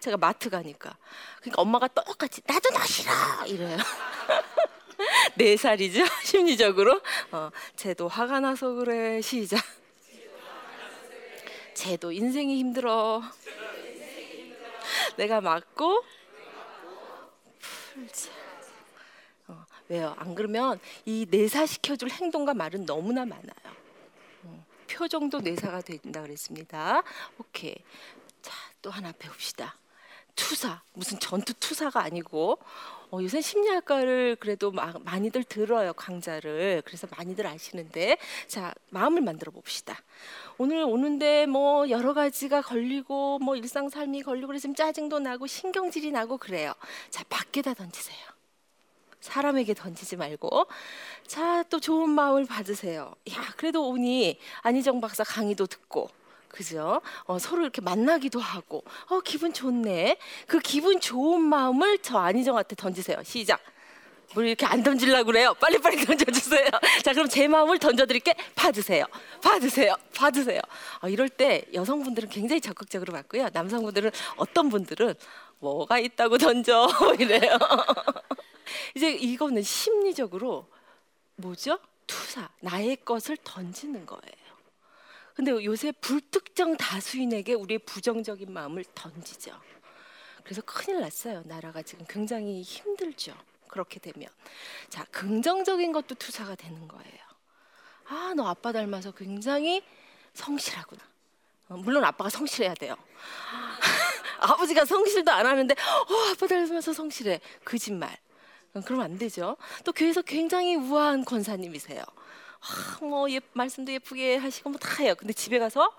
제가 0.00 0.16
마트 0.16 0.50
가니까. 0.50 0.96
그러니까 1.40 1.62
엄마가 1.62 1.88
똑같이 1.88 2.42
나도 2.46 2.68
너 2.70 2.84
싫어! 2.84 3.12
이래요. 3.46 3.78
네 5.36 5.56
살이죠? 5.56 6.04
심리적으로. 6.22 7.00
어, 7.32 7.50
쟤도 7.76 8.08
화가 8.08 8.40
나서 8.40 8.72
그래. 8.72 9.20
시작. 9.22 9.64
쟤도 11.74 12.12
인생이 12.12 12.58
힘들어. 12.58 13.22
내가 15.16 15.40
맞고 15.40 16.04
풀자. 17.94 18.30
어, 19.48 19.64
왜요? 19.88 20.14
안 20.18 20.34
그러면 20.34 20.78
이 21.04 21.26
내사 21.30 21.66
시켜줄 21.66 22.10
행동과 22.10 22.54
말은 22.54 22.86
너무나 22.86 23.24
많아요. 23.24 23.83
어, 24.94 24.98
표정도 24.98 25.40
내사가 25.40 25.80
된다 25.80 26.22
그랬습니다. 26.22 27.02
오케이. 27.38 27.74
자, 28.42 28.52
또 28.80 28.90
하나 28.90 29.12
배웁시다. 29.12 29.76
투사. 30.36 30.82
무슨 30.92 31.18
전투 31.18 31.52
투사가 31.54 32.02
아니고. 32.02 32.58
어, 33.10 33.18
요새 33.22 33.40
심리학과를 33.40 34.36
그래도 34.40 34.70
마, 34.72 34.92
많이들 35.04 35.44
들어요 35.44 35.92
강좌를. 35.94 36.82
그래서 36.84 37.06
많이들 37.16 37.46
아시는데. 37.46 38.18
자 38.46 38.72
마음을 38.90 39.20
만들어 39.20 39.52
봅시다. 39.52 40.00
오늘 40.58 40.82
오는데 40.84 41.46
뭐 41.46 41.88
여러 41.90 42.14
가지가 42.14 42.62
걸리고 42.62 43.38
뭐 43.40 43.56
일상 43.56 43.88
삶이 43.88 44.22
걸리고 44.22 44.48
그래서 44.48 44.72
짜증도 44.72 45.20
나고 45.20 45.46
신경질이 45.46 46.10
나고 46.10 46.38
그래요. 46.38 46.72
자 47.10 47.24
밖에다 47.28 47.74
던지세요 47.74 48.33
사람에게 49.24 49.74
던지지 49.74 50.16
말고 50.16 50.66
자 51.26 51.64
또 51.70 51.80
좋은 51.80 52.10
마음을 52.10 52.44
받으세요 52.44 53.14
야 53.32 53.54
그래도 53.56 53.88
오니 53.88 54.38
안희정 54.62 55.00
박사 55.00 55.24
강의도 55.24 55.66
듣고 55.66 56.10
그죠? 56.48 57.00
어, 57.24 57.38
서로 57.40 57.62
이렇게 57.62 57.80
만나기도 57.80 58.38
하고, 58.38 58.84
어, 59.08 59.18
기분 59.22 59.52
좋네. 59.52 60.18
그 60.46 60.60
기분 60.60 61.00
좋은 61.00 61.40
마음을 61.40 61.98
저 61.98 62.18
안희정한테 62.18 62.76
던지세요. 62.76 63.20
시작. 63.24 63.60
뭘 64.34 64.46
이렇게 64.46 64.64
안 64.64 64.84
던질라고 64.84 65.24
그래요? 65.26 65.54
빨리빨리 65.54 65.96
던져주세요. 66.06 66.68
자, 67.02 67.12
그럼 67.12 67.28
제 67.28 67.48
마음을 67.48 67.80
던져드릴게. 67.80 68.36
받으세요. 68.54 69.04
받으세요. 69.42 69.96
받으세요. 70.16 70.60
어, 71.02 71.08
이럴 71.08 71.28
때 71.28 71.64
여성분들은 71.74 72.28
굉장히 72.28 72.60
적극적으로 72.60 73.12
받고요. 73.12 73.48
남성분들은 73.52 74.12
어떤 74.36 74.68
분들은 74.68 75.14
뭐가 75.58 75.98
있다고 75.98 76.38
던져 76.38 76.86
이래요. 77.18 77.58
이제 78.94 79.10
이거는 79.10 79.62
심리적으로 79.62 80.68
뭐죠? 81.36 81.78
투사, 82.06 82.48
나의 82.60 82.98
것을 83.04 83.36
던지는 83.42 84.06
거예요. 84.06 84.44
근데 85.34 85.50
요새 85.64 85.90
불특정 85.92 86.76
다수인에게 86.76 87.54
우리의 87.54 87.78
부정적인 87.80 88.52
마음을 88.52 88.84
던지죠. 88.94 89.58
그래서 90.44 90.62
큰일 90.62 91.00
났어요. 91.00 91.42
나라가 91.46 91.82
지금 91.82 92.04
굉장히 92.08 92.62
힘들죠. 92.62 93.34
그렇게 93.66 93.98
되면 93.98 94.28
자 94.88 95.04
긍정적인 95.10 95.90
것도 95.90 96.14
투사가 96.14 96.54
되는 96.54 96.86
거예요. 96.86 97.24
아 98.06 98.34
너 98.36 98.46
아빠 98.46 98.72
닮아서 98.72 99.10
굉장히 99.12 99.82
성실하구나. 100.34 101.02
어, 101.68 101.76
물론 101.76 102.04
아빠가 102.04 102.28
성실해야 102.28 102.74
돼요. 102.74 102.96
아버지가 104.38 104.84
성실도 104.84 105.32
안 105.32 105.46
하는데 105.46 105.74
어 105.74 106.30
아빠 106.32 106.46
닮아서 106.46 106.92
성실해 106.92 107.40
거짓말. 107.64 108.16
어, 108.74 108.80
그러면 108.84 109.06
안 109.06 109.18
되죠. 109.18 109.56
또 109.84 109.92
교회에서 109.92 110.22
굉장히 110.22 110.76
우아한 110.76 111.24
권사님이세요. 111.24 112.02
아, 112.02 113.04
뭐 113.04 113.30
예, 113.30 113.40
말씀도 113.52 113.92
예쁘게 113.92 114.36
하시고 114.36 114.70
뭐 114.70 114.78
다 114.78 115.02
해요. 115.02 115.14
근데 115.16 115.32
집에 115.32 115.58
가서 115.58 115.94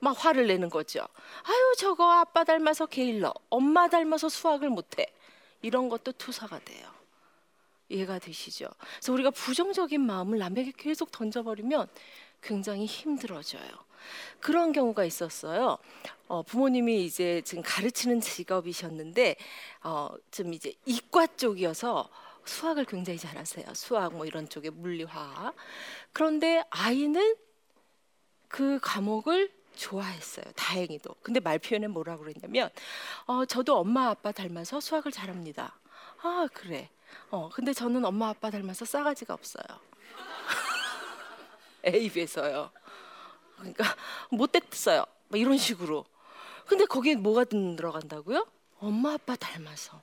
막 0.00 0.12
화를 0.24 0.46
내는 0.46 0.68
거죠. 0.70 1.00
아유 1.44 1.74
저거 1.78 2.10
아빠 2.10 2.44
닮아서 2.44 2.86
게일러, 2.86 3.32
엄마 3.50 3.88
닮아서 3.88 4.28
수학을 4.28 4.68
못해. 4.68 5.06
이런 5.62 5.88
것도 5.88 6.12
투사가 6.12 6.58
돼요. 6.60 6.88
이해가 7.88 8.18
되시죠? 8.18 8.68
그래서 8.96 9.12
우리가 9.12 9.30
부정적인 9.30 10.00
마음을 10.00 10.38
남에게 10.38 10.72
계속 10.76 11.10
던져버리면 11.12 11.88
굉장히 12.42 12.86
힘들어져요. 12.86 13.70
그런 14.40 14.72
경우가 14.72 15.04
있었어요. 15.04 15.78
어, 16.28 16.42
부모님이 16.42 17.04
이제 17.04 17.42
지금 17.44 17.62
가르치는 17.62 18.20
직업이셨는데 18.20 19.36
어, 19.82 20.10
좀 20.30 20.54
이제 20.54 20.72
이과 20.86 21.26
쪽이어서 21.36 22.08
수학을 22.44 22.84
굉장히 22.86 23.18
잘하세요. 23.18 23.66
수학 23.74 24.14
뭐 24.14 24.26
이런 24.26 24.48
쪽에 24.48 24.70
물리화. 24.70 25.52
그런데 26.12 26.64
아이는 26.70 27.36
그 28.48 28.78
과목을 28.82 29.52
좋아했어요. 29.76 30.44
다행히도. 30.56 31.14
근데 31.22 31.40
말 31.40 31.58
표현에 31.58 31.86
뭐라고 31.86 32.22
그랬냐면 32.22 32.70
어, 33.26 33.44
저도 33.44 33.78
엄마 33.78 34.08
아빠 34.08 34.32
닮아서 34.32 34.80
수학을 34.80 35.12
잘합니다. 35.12 35.78
아 36.22 36.48
그래. 36.52 36.90
어 37.30 37.48
근데 37.52 37.72
저는 37.72 38.04
엄마 38.04 38.28
아빠 38.28 38.50
닮아서 38.50 38.84
싸가지가 38.84 39.34
없어요. 39.34 39.64
에이비에서요. 41.84 42.70
그러니까 43.62 43.84
못됐어요. 44.30 45.04
뭐 45.28 45.38
이런 45.38 45.56
식으로. 45.56 46.04
근데 46.66 46.84
거기에 46.84 47.16
뭐가 47.16 47.44
들어간다고요? 47.44 48.46
엄마 48.80 49.14
아빠 49.14 49.36
닮아서. 49.36 50.00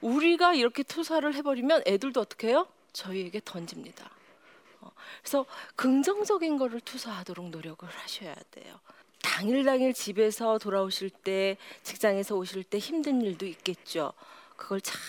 우리가 0.00 0.54
이렇게 0.54 0.82
투사를 0.82 1.32
해버리면 1.34 1.84
애들도 1.86 2.20
어떻게 2.20 2.48
해요? 2.48 2.66
저희에게 2.92 3.40
던집니다. 3.44 4.10
어, 4.80 4.90
그래서 5.20 5.46
긍정적인 5.76 6.58
거를 6.58 6.80
투사하도록 6.80 7.50
노력을 7.50 7.88
하셔야 7.88 8.34
돼요. 8.50 8.80
당일 9.22 9.64
당일 9.64 9.94
집에서 9.94 10.58
돌아오실 10.58 11.10
때 11.10 11.56
직장에서 11.84 12.34
오실 12.34 12.64
때 12.64 12.78
힘든 12.78 13.22
일도 13.22 13.46
있겠죠. 13.46 14.12
그걸 14.56 14.80
잘 14.80 15.00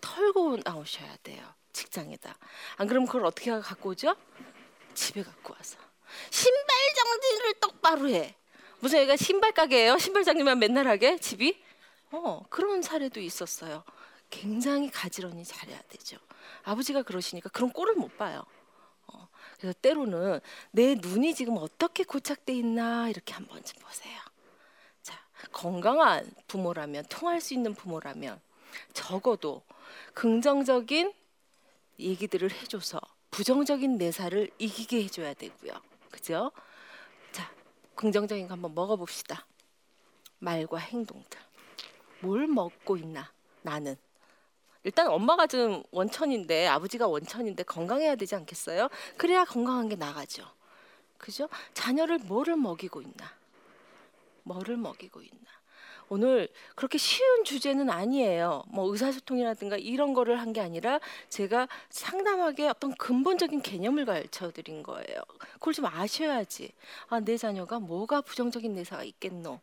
털고 0.00 0.58
나오셔야 0.64 1.16
돼요. 1.22 1.44
직장에다. 1.72 2.36
안 2.78 2.86
그러면 2.88 3.06
그걸 3.06 3.26
어떻게 3.26 3.50
갖고 3.50 3.90
오죠? 3.90 4.16
집에 4.94 5.22
갖고 5.22 5.54
와서 5.54 5.78
신발 6.30 6.76
정리를 6.96 7.54
똑바로 7.60 8.08
해. 8.08 8.34
무슨 8.80 9.00
얘가 9.00 9.16
신발 9.16 9.52
가게예요? 9.52 9.98
신발 9.98 10.24
장님만 10.24 10.58
맨날 10.58 10.86
하게 10.86 11.18
집이? 11.18 11.60
어 12.10 12.42
그런 12.48 12.82
사례도 12.82 13.20
있었어요. 13.20 13.82
굉장히 14.30 14.90
가지런히 14.90 15.44
잘해야 15.44 15.80
되죠. 15.88 16.16
아버지가 16.64 17.02
그러시니까 17.02 17.48
그런 17.50 17.72
꼴을 17.72 17.94
못 17.94 18.16
봐요. 18.16 18.44
어, 19.06 19.28
그래서 19.58 19.76
때로는 19.80 20.40
내 20.70 20.94
눈이 20.94 21.34
지금 21.34 21.56
어떻게 21.56 22.04
고착돼 22.04 22.54
있나 22.54 23.08
이렇게 23.08 23.34
한번 23.34 23.62
좀 23.64 23.80
보세요. 23.82 24.18
자 25.02 25.18
건강한 25.52 26.30
부모라면 26.46 27.06
통할 27.08 27.40
수 27.40 27.54
있는 27.54 27.74
부모라면 27.74 28.40
적어도 28.92 29.62
긍정적인 30.14 31.12
얘기들을 31.98 32.50
해줘서 32.52 33.00
부정적인 33.30 33.96
내사를 33.98 34.50
이기게 34.58 35.02
해줘야 35.04 35.34
되고요. 35.34 35.87
그죠? 36.18 36.50
자, 37.30 37.48
긍정적인 37.94 38.48
거 38.48 38.54
한번 38.54 38.74
먹어봅시다. 38.74 39.46
말과 40.40 40.78
행동들. 40.78 41.38
뭘 42.20 42.48
먹고 42.48 42.96
있나? 42.96 43.32
나는. 43.62 43.96
일단 44.82 45.08
엄마가 45.08 45.46
좀 45.46 45.84
원천인데 45.92 46.66
아버지가 46.66 47.06
원천인데 47.06 47.62
건강해야 47.62 48.16
되지 48.16 48.34
않겠어요? 48.34 48.88
그래야 49.16 49.44
건강한 49.44 49.88
게 49.88 49.94
나가죠. 49.94 50.44
그죠? 51.18 51.48
자녀를 51.74 52.18
뭐를 52.18 52.56
먹이고 52.56 53.00
있나? 53.00 53.32
뭐를 54.42 54.76
먹이고 54.76 55.22
있나? 55.22 55.57
오늘 56.10 56.48
그렇게 56.74 56.98
쉬운 56.98 57.44
주제는 57.44 57.90
아니에요. 57.90 58.64
뭐 58.68 58.90
의사소통이라든가 58.90 59.76
이런 59.76 60.14
거를 60.14 60.40
한 60.40 60.48
게 60.52 60.60
아니라 60.62 60.98
제가 61.28 61.68
상담하게 61.90 62.68
어떤 62.68 62.94
근본적인 62.94 63.60
개념을 63.60 64.06
가르쳐 64.06 64.50
드린 64.50 64.82
거예요. 64.82 65.20
그걸 65.54 65.74
좀 65.74 65.84
아셔야지. 65.86 66.72
아, 67.08 67.20
내 67.20 67.36
자녀가 67.36 67.78
뭐가 67.78 68.22
부정적인 68.22 68.74
내사가 68.74 69.04
있겠노? 69.04 69.60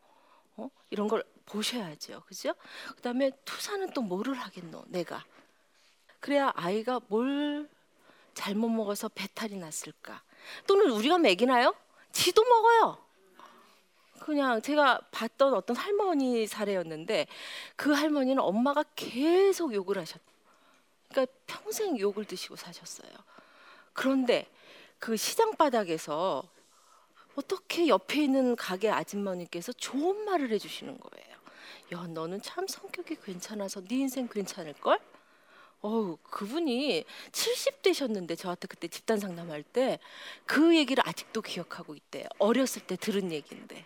어? 0.57 0.69
이런 0.91 1.07
걸 1.07 1.23
보셔야죠. 1.47 2.21
그죠? 2.27 2.53
그다음에 2.95 3.31
투사는 3.45 3.89
또 3.93 4.01
뭐를 4.01 4.35
하겠노? 4.35 4.83
내가. 4.89 5.25
그래야 6.19 6.51
아이가 6.55 7.01
뭘 7.07 7.67
잘못 8.35 8.69
먹어서 8.69 9.09
배탈이 9.09 9.55
났을까? 9.57 10.21
또는 10.67 10.91
우리가 10.91 11.17
먹이나요? 11.17 11.73
지도 12.11 12.43
먹어요. 12.43 13.04
그냥 14.19 14.61
제가 14.61 14.99
봤던 15.11 15.53
어떤 15.53 15.75
할머니 15.75 16.47
사례였는데 16.47 17.27
그 17.75 17.91
할머니는 17.91 18.39
엄마가 18.41 18.83
계속 18.95 19.73
욕을 19.73 19.97
하셨. 19.97 20.21
그러니까 21.09 21.33
평생 21.45 21.97
욕을 21.99 22.25
드시고 22.25 22.55
사셨어요. 22.55 23.11
그런데 23.93 24.47
그 24.99 25.17
시장 25.17 25.55
바닥에서 25.55 26.43
어떻게 27.35 27.87
옆에 27.87 28.23
있는 28.23 28.55
가게 28.55 28.89
아줌마님께서 28.89 29.73
좋은 29.73 30.25
말을 30.25 30.51
해주시는 30.51 30.97
거예요. 30.99 31.35
야, 31.93 32.07
너는 32.07 32.41
참 32.41 32.67
성격이 32.67 33.17
괜찮아서 33.23 33.81
네 33.81 33.97
인생 33.97 34.27
괜찮을 34.27 34.73
걸? 34.75 34.99
어우, 35.81 36.17
그분이 36.23 37.05
70대셨는데 37.31 38.37
저한테 38.37 38.67
그때 38.67 38.87
집단 38.87 39.19
상담할 39.19 39.63
때 39.63 39.99
그 40.45 40.75
얘기를 40.75 41.03
아직도 41.07 41.41
기억하고 41.41 41.95
있대요. 41.95 42.25
어렸을 42.39 42.81
때 42.83 42.95
들은 42.95 43.31
얘기인데. 43.31 43.85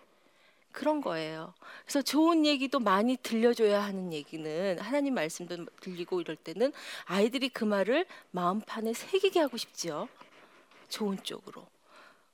그런 0.79 1.01
거예요. 1.01 1.53
그래서 1.83 2.01
좋은 2.01 2.45
얘기도 2.45 2.79
많이 2.79 3.17
들려줘야 3.17 3.83
하는 3.83 4.13
얘기는 4.13 4.79
하나님 4.79 5.13
말씀도 5.13 5.65
들리고 5.81 6.21
이럴 6.21 6.37
때는 6.37 6.71
아이들이 7.03 7.49
그 7.49 7.65
말을 7.65 8.05
마음판에 8.31 8.93
새기게 8.93 9.41
하고 9.41 9.57
싶지요. 9.57 10.07
좋은 10.87 11.21
쪽으로. 11.21 11.67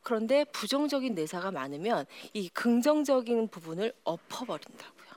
그런데 0.03 0.43
부정적인 0.43 1.15
내사가 1.15 1.49
많으면 1.49 2.05
이 2.33 2.47
긍정적인 2.49 3.47
부분을 3.47 3.93
엎어버린다고요. 4.03 5.09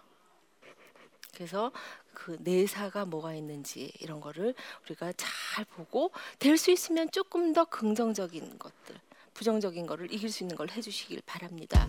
그래서 1.34 1.70
그 2.14 2.38
내사가 2.40 3.04
뭐가 3.04 3.34
있는지 3.34 3.92
이런 4.00 4.22
거를 4.22 4.54
우리가 4.86 5.12
잘 5.18 5.66
보고 5.66 6.12
될 6.38 6.56
수 6.56 6.70
있으면 6.70 7.10
조금 7.10 7.52
더 7.52 7.66
긍정적인 7.66 8.58
것들, 8.58 8.98
부정적인 9.34 9.86
거를 9.86 10.10
이길 10.10 10.30
수 10.30 10.44
있는 10.44 10.56
걸 10.56 10.70
해주시길 10.70 11.20
바랍니다. 11.26 11.86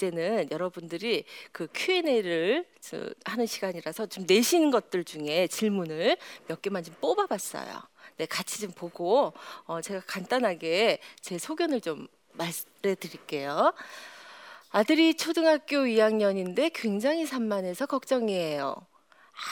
이제는 0.00 0.50
여러분들이 0.50 1.24
그 1.52 1.68
Q&A를 1.74 2.64
하는 3.24 3.46
시간이라서 3.46 4.06
좀 4.06 4.24
내신 4.26 4.70
것들 4.70 5.04
중에 5.04 5.46
질문을 5.46 6.16
몇 6.46 6.62
개만 6.62 6.82
좀 6.82 6.94
뽑아봤어요. 7.00 7.82
네, 8.16 8.26
같이 8.26 8.60
좀 8.60 8.70
보고 8.72 9.34
어, 9.66 9.80
제가 9.82 10.00
간단하게 10.06 11.00
제 11.20 11.38
소견을 11.38 11.82
좀 11.82 12.08
말해 12.32 12.52
드릴게요. 12.80 13.74
아들이 14.70 15.14
초등학교 15.14 15.78
2학년인데 15.78 16.70
굉장히 16.74 17.26
산만해서 17.26 17.86
걱정이에요. 17.86 18.76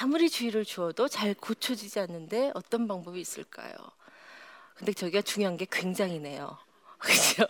아무리 0.00 0.30
주의를 0.30 0.64
주어도 0.64 1.08
잘 1.08 1.34
고쳐지지 1.34 1.98
않는데 2.00 2.52
어떤 2.54 2.86
방법이 2.86 3.20
있을까요? 3.20 3.74
근데 4.74 4.92
저기가 4.92 5.22
중요한 5.22 5.56
게 5.56 5.66
굉장히네요. 5.70 6.67
그죠? 7.00 7.46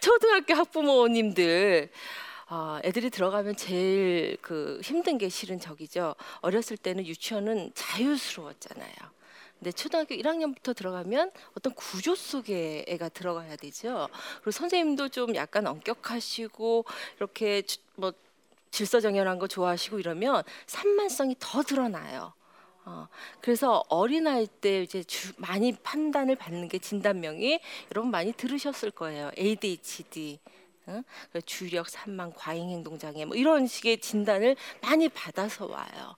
초등학교 0.00 0.54
학부모님들 0.54 1.90
아, 2.48 2.80
애들이 2.84 3.08
들어가면 3.08 3.56
제일 3.56 4.36
그 4.42 4.78
힘든 4.82 5.16
게 5.16 5.28
실은 5.28 5.58
저기죠. 5.58 6.14
어렸을 6.40 6.76
때는 6.76 7.06
유치원은 7.06 7.72
자유스러웠잖아요. 7.74 8.92
근데 9.58 9.72
초등학교 9.72 10.14
1학년부터 10.16 10.74
들어가면 10.74 11.30
어떤 11.56 11.72
구조 11.74 12.16
속에 12.16 12.84
애가 12.88 13.10
들어가야 13.10 13.56
되죠. 13.56 14.08
그리고 14.38 14.50
선생님도 14.50 15.08
좀 15.10 15.34
약간 15.36 15.66
엄격하시고 15.66 16.84
이렇게 17.16 17.62
뭐 17.94 18.12
질서정연한 18.72 19.38
거 19.38 19.46
좋아하시고 19.46 20.00
이러면 20.00 20.42
산만성이 20.66 21.36
더 21.38 21.62
드러나요. 21.62 22.34
어, 22.84 23.06
그래서 23.40 23.84
어린아이 23.88 24.46
때 24.60 24.82
이제 24.82 25.04
주, 25.04 25.32
많이 25.36 25.72
판단을 25.72 26.36
받는 26.36 26.68
게 26.68 26.78
진단명이 26.78 27.60
여러분 27.92 28.10
많이 28.10 28.32
들으셨을 28.32 28.90
거예요. 28.90 29.30
ADHD, 29.38 30.40
어? 30.86 31.02
주력 31.46 31.88
산만 31.88 32.32
과잉 32.34 32.70
행동 32.70 32.98
장애 32.98 33.24
뭐 33.24 33.36
이런 33.36 33.68
식의 33.68 34.00
진단을 34.00 34.56
많이 34.80 35.08
받아서 35.08 35.66
와요. 35.66 36.16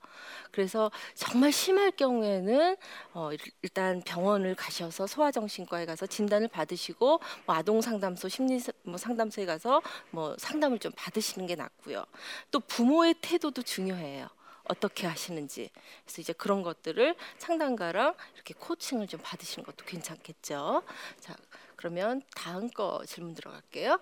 그래서 0.50 0.90
정말 1.14 1.52
심할 1.52 1.90
경우에는 1.90 2.76
어, 3.12 3.30
일단 3.60 4.00
병원을 4.02 4.54
가셔서 4.54 5.06
소아정신과에 5.06 5.84
가서 5.84 6.06
진단을 6.06 6.48
받으시고 6.48 7.20
뭐 7.44 7.54
아동 7.54 7.82
상담소 7.82 8.28
심리 8.28 8.58
뭐 8.84 8.96
상담소에 8.96 9.44
가서 9.44 9.82
뭐 10.10 10.34
상담을 10.38 10.78
좀 10.78 10.92
받으시는 10.96 11.46
게 11.46 11.56
낫고요. 11.56 12.04
또 12.50 12.60
부모의 12.60 13.16
태도도 13.20 13.62
중요해요. 13.62 14.28
어떻게 14.68 15.06
하시는지 15.06 15.70
그래서 16.04 16.20
이제 16.22 16.32
그런 16.32 16.62
것들을 16.62 17.14
상담가랑 17.38 18.14
이렇게 18.34 18.54
코칭을 18.54 19.06
좀 19.08 19.20
받으시는 19.22 19.64
것도 19.64 19.84
괜찮겠죠. 19.84 20.82
자 21.20 21.36
그러면 21.76 22.22
다음 22.34 22.70
거 22.70 23.02
질문 23.06 23.34
들어갈게요. 23.34 24.00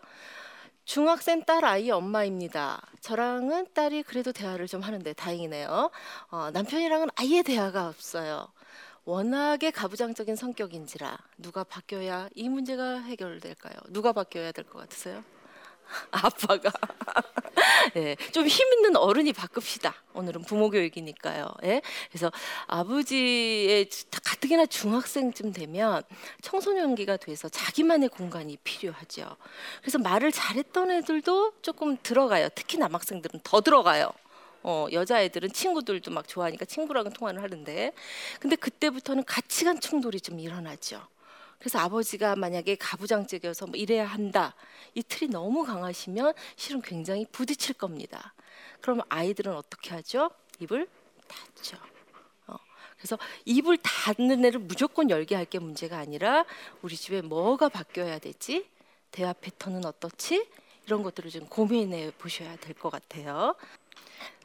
중학생 0.84 1.44
딸 1.44 1.64
아이 1.64 1.90
엄마입니다. 1.90 2.82
저랑은 3.00 3.68
딸이 3.72 4.02
그래도 4.02 4.32
대화를 4.32 4.66
좀 4.66 4.80
하는데 4.80 5.12
다행이네요. 5.12 5.90
어, 6.30 6.50
남편이랑은 6.52 7.08
아예 7.16 7.42
대화가 7.42 7.88
없어요. 7.88 8.48
워낙에 9.04 9.70
가부장적인 9.72 10.36
성격인지라 10.36 11.18
누가 11.38 11.64
바뀌어야 11.64 12.28
이 12.34 12.48
문제가 12.48 13.00
해결될까요? 13.00 13.74
누가 13.90 14.12
바뀌어야 14.12 14.52
될 14.52 14.64
것 14.64 14.78
같으세요? 14.78 15.24
아빠가 16.10 16.70
네, 17.94 18.16
좀힘 18.32 18.72
있는 18.74 18.96
어른이 18.96 19.32
바꿉시다. 19.32 19.94
오늘은 20.14 20.42
부모 20.42 20.70
교육이니까요. 20.70 21.54
예? 21.64 21.82
그래서 22.10 22.30
아버지의 22.66 23.88
가뜩이나 24.22 24.66
중학생쯤 24.66 25.52
되면 25.52 26.02
청소년기가 26.42 27.18
돼서 27.18 27.48
자기만의 27.48 28.08
공간이 28.08 28.56
필요하죠. 28.58 29.36
그래서 29.80 29.98
말을 29.98 30.32
잘했던 30.32 30.90
애들도 30.90 31.54
조금 31.62 31.96
들어가요. 32.02 32.48
특히 32.54 32.78
남학생들은 32.78 33.40
더 33.42 33.60
들어가요. 33.60 34.10
어, 34.64 34.86
여자애들은 34.92 35.52
친구들도 35.52 36.10
막 36.12 36.28
좋아하니까 36.28 36.64
친구랑은 36.64 37.12
통화를 37.12 37.42
하는데 37.42 37.92
근데 38.38 38.56
그때부터는 38.56 39.24
가치관 39.24 39.80
충돌이 39.80 40.20
좀 40.20 40.38
일어나죠. 40.38 41.02
그래서 41.62 41.78
아버지가 41.78 42.34
만약에 42.34 42.74
가부장적이어서 42.74 43.66
뭐 43.66 43.76
이래야 43.76 44.04
한다 44.04 44.52
이 44.96 45.02
틀이 45.04 45.30
너무 45.30 45.64
강하시면 45.64 46.34
실은 46.56 46.82
굉장히 46.82 47.24
부딪힐 47.30 47.74
겁니다. 47.74 48.34
그러면 48.80 49.04
아이들은 49.08 49.54
어떻게 49.54 49.90
하죠? 49.90 50.32
입을 50.58 50.88
닫죠. 51.28 51.76
어, 52.48 52.56
그래서 52.96 53.16
입을 53.44 53.78
닫는 53.78 54.44
애를 54.44 54.58
무조건 54.58 55.08
열게 55.08 55.36
할 55.36 55.44
게 55.44 55.60
문제가 55.60 55.98
아니라 55.98 56.44
우리 56.82 56.96
집에 56.96 57.20
뭐가 57.22 57.68
바뀌어야 57.68 58.18
되지? 58.18 58.66
대화 59.12 59.32
패턴은 59.32 59.84
어떻지? 59.84 60.44
이런 60.86 61.04
것들을 61.04 61.30
좀 61.30 61.46
고민해 61.46 62.10
보셔야 62.18 62.56
될 62.56 62.74
것 62.74 62.90
같아요. 62.90 63.54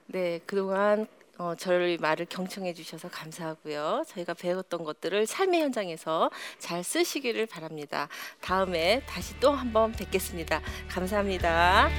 네, 0.05 0.39
그동안 0.45 1.07
어, 1.39 1.53
저를 1.55 1.97
말을 1.99 2.25
경청해 2.29 2.73
주셔서 2.73 3.09
감사하고요. 3.09 4.05
저희가 4.07 4.33
배웠던 4.33 4.83
것들을 4.83 5.27
삶의 5.27 5.61
현장에서 5.61 6.31
잘 6.57 6.83
쓰시기를 6.83 7.45
바랍니다. 7.45 8.07
다음에 8.41 9.01
다시 9.05 9.39
또 9.39 9.51
한번 9.51 9.91
뵙겠습니다. 9.91 10.61
감사합니다. 10.89 11.89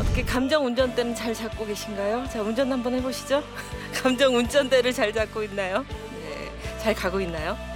어떻게 0.00 0.22
감정 0.24 0.64
운전대는 0.64 1.14
잘 1.14 1.34
잡고 1.34 1.66
계신가요? 1.66 2.26
자, 2.32 2.40
운전 2.40 2.72
한번 2.72 2.94
해보시죠. 2.94 3.42
감정 4.02 4.34
운전대를 4.34 4.92
잘 4.92 5.12
잡고 5.12 5.42
있나요? 5.42 5.84
네, 6.22 6.78
잘 6.80 6.94
가고 6.94 7.20
있나요? 7.20 7.73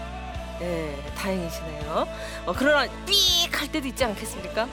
네, 0.58 1.12
다행이시네요. 1.16 2.08
어, 2.46 2.52
그러나 2.56 2.90
삑할 3.06 3.70
때도 3.70 3.86
있지 3.88 4.04
않겠습니까? 4.04 4.68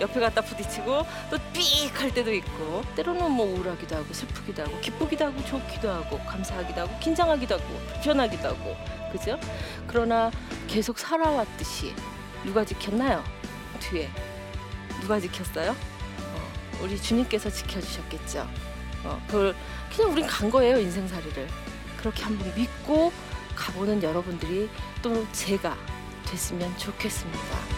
옆에 0.00 0.20
갖다 0.20 0.40
부딪히고 0.40 1.04
또삑할 1.30 2.14
때도 2.14 2.32
있고 2.34 2.82
때로는 2.94 3.30
뭐 3.30 3.46
우울하기도 3.46 3.96
하고 3.96 4.12
슬프기도 4.12 4.62
하고 4.62 4.80
기쁘기도 4.80 5.26
하고 5.26 5.44
좋기도 5.44 5.90
하고 5.90 6.18
감사하기도 6.18 6.80
하고 6.80 6.98
긴장하기도 7.00 7.54
하고 7.56 7.64
불편하기도 7.94 8.48
하고 8.48 8.76
그죠? 9.12 9.38
그러나 9.86 10.30
계속 10.68 10.98
살아왔듯이 10.98 11.94
누가 12.44 12.64
지켰나요? 12.64 13.24
뒤에 13.80 14.08
누가 15.00 15.18
지켰어요? 15.18 15.70
어, 15.72 16.52
우리 16.82 17.00
주님께서 17.00 17.50
지켜주셨겠죠. 17.50 18.48
어, 19.04 19.22
그걸 19.26 19.54
그냥 19.94 20.12
우린 20.12 20.26
간 20.26 20.50
거예요 20.50 20.78
인생살이를 20.78 21.48
그렇게 21.96 22.22
한번 22.24 22.52
믿고 22.54 23.12
가보는 23.58 24.02
여러분들이 24.02 24.70
또 25.02 25.26
제가 25.32 25.76
됐으면 26.26 26.76
좋겠습니다. 26.78 27.77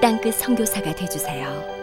땅끝 0.00 0.34
선교사가 0.34 0.94
되주세요. 0.94 1.75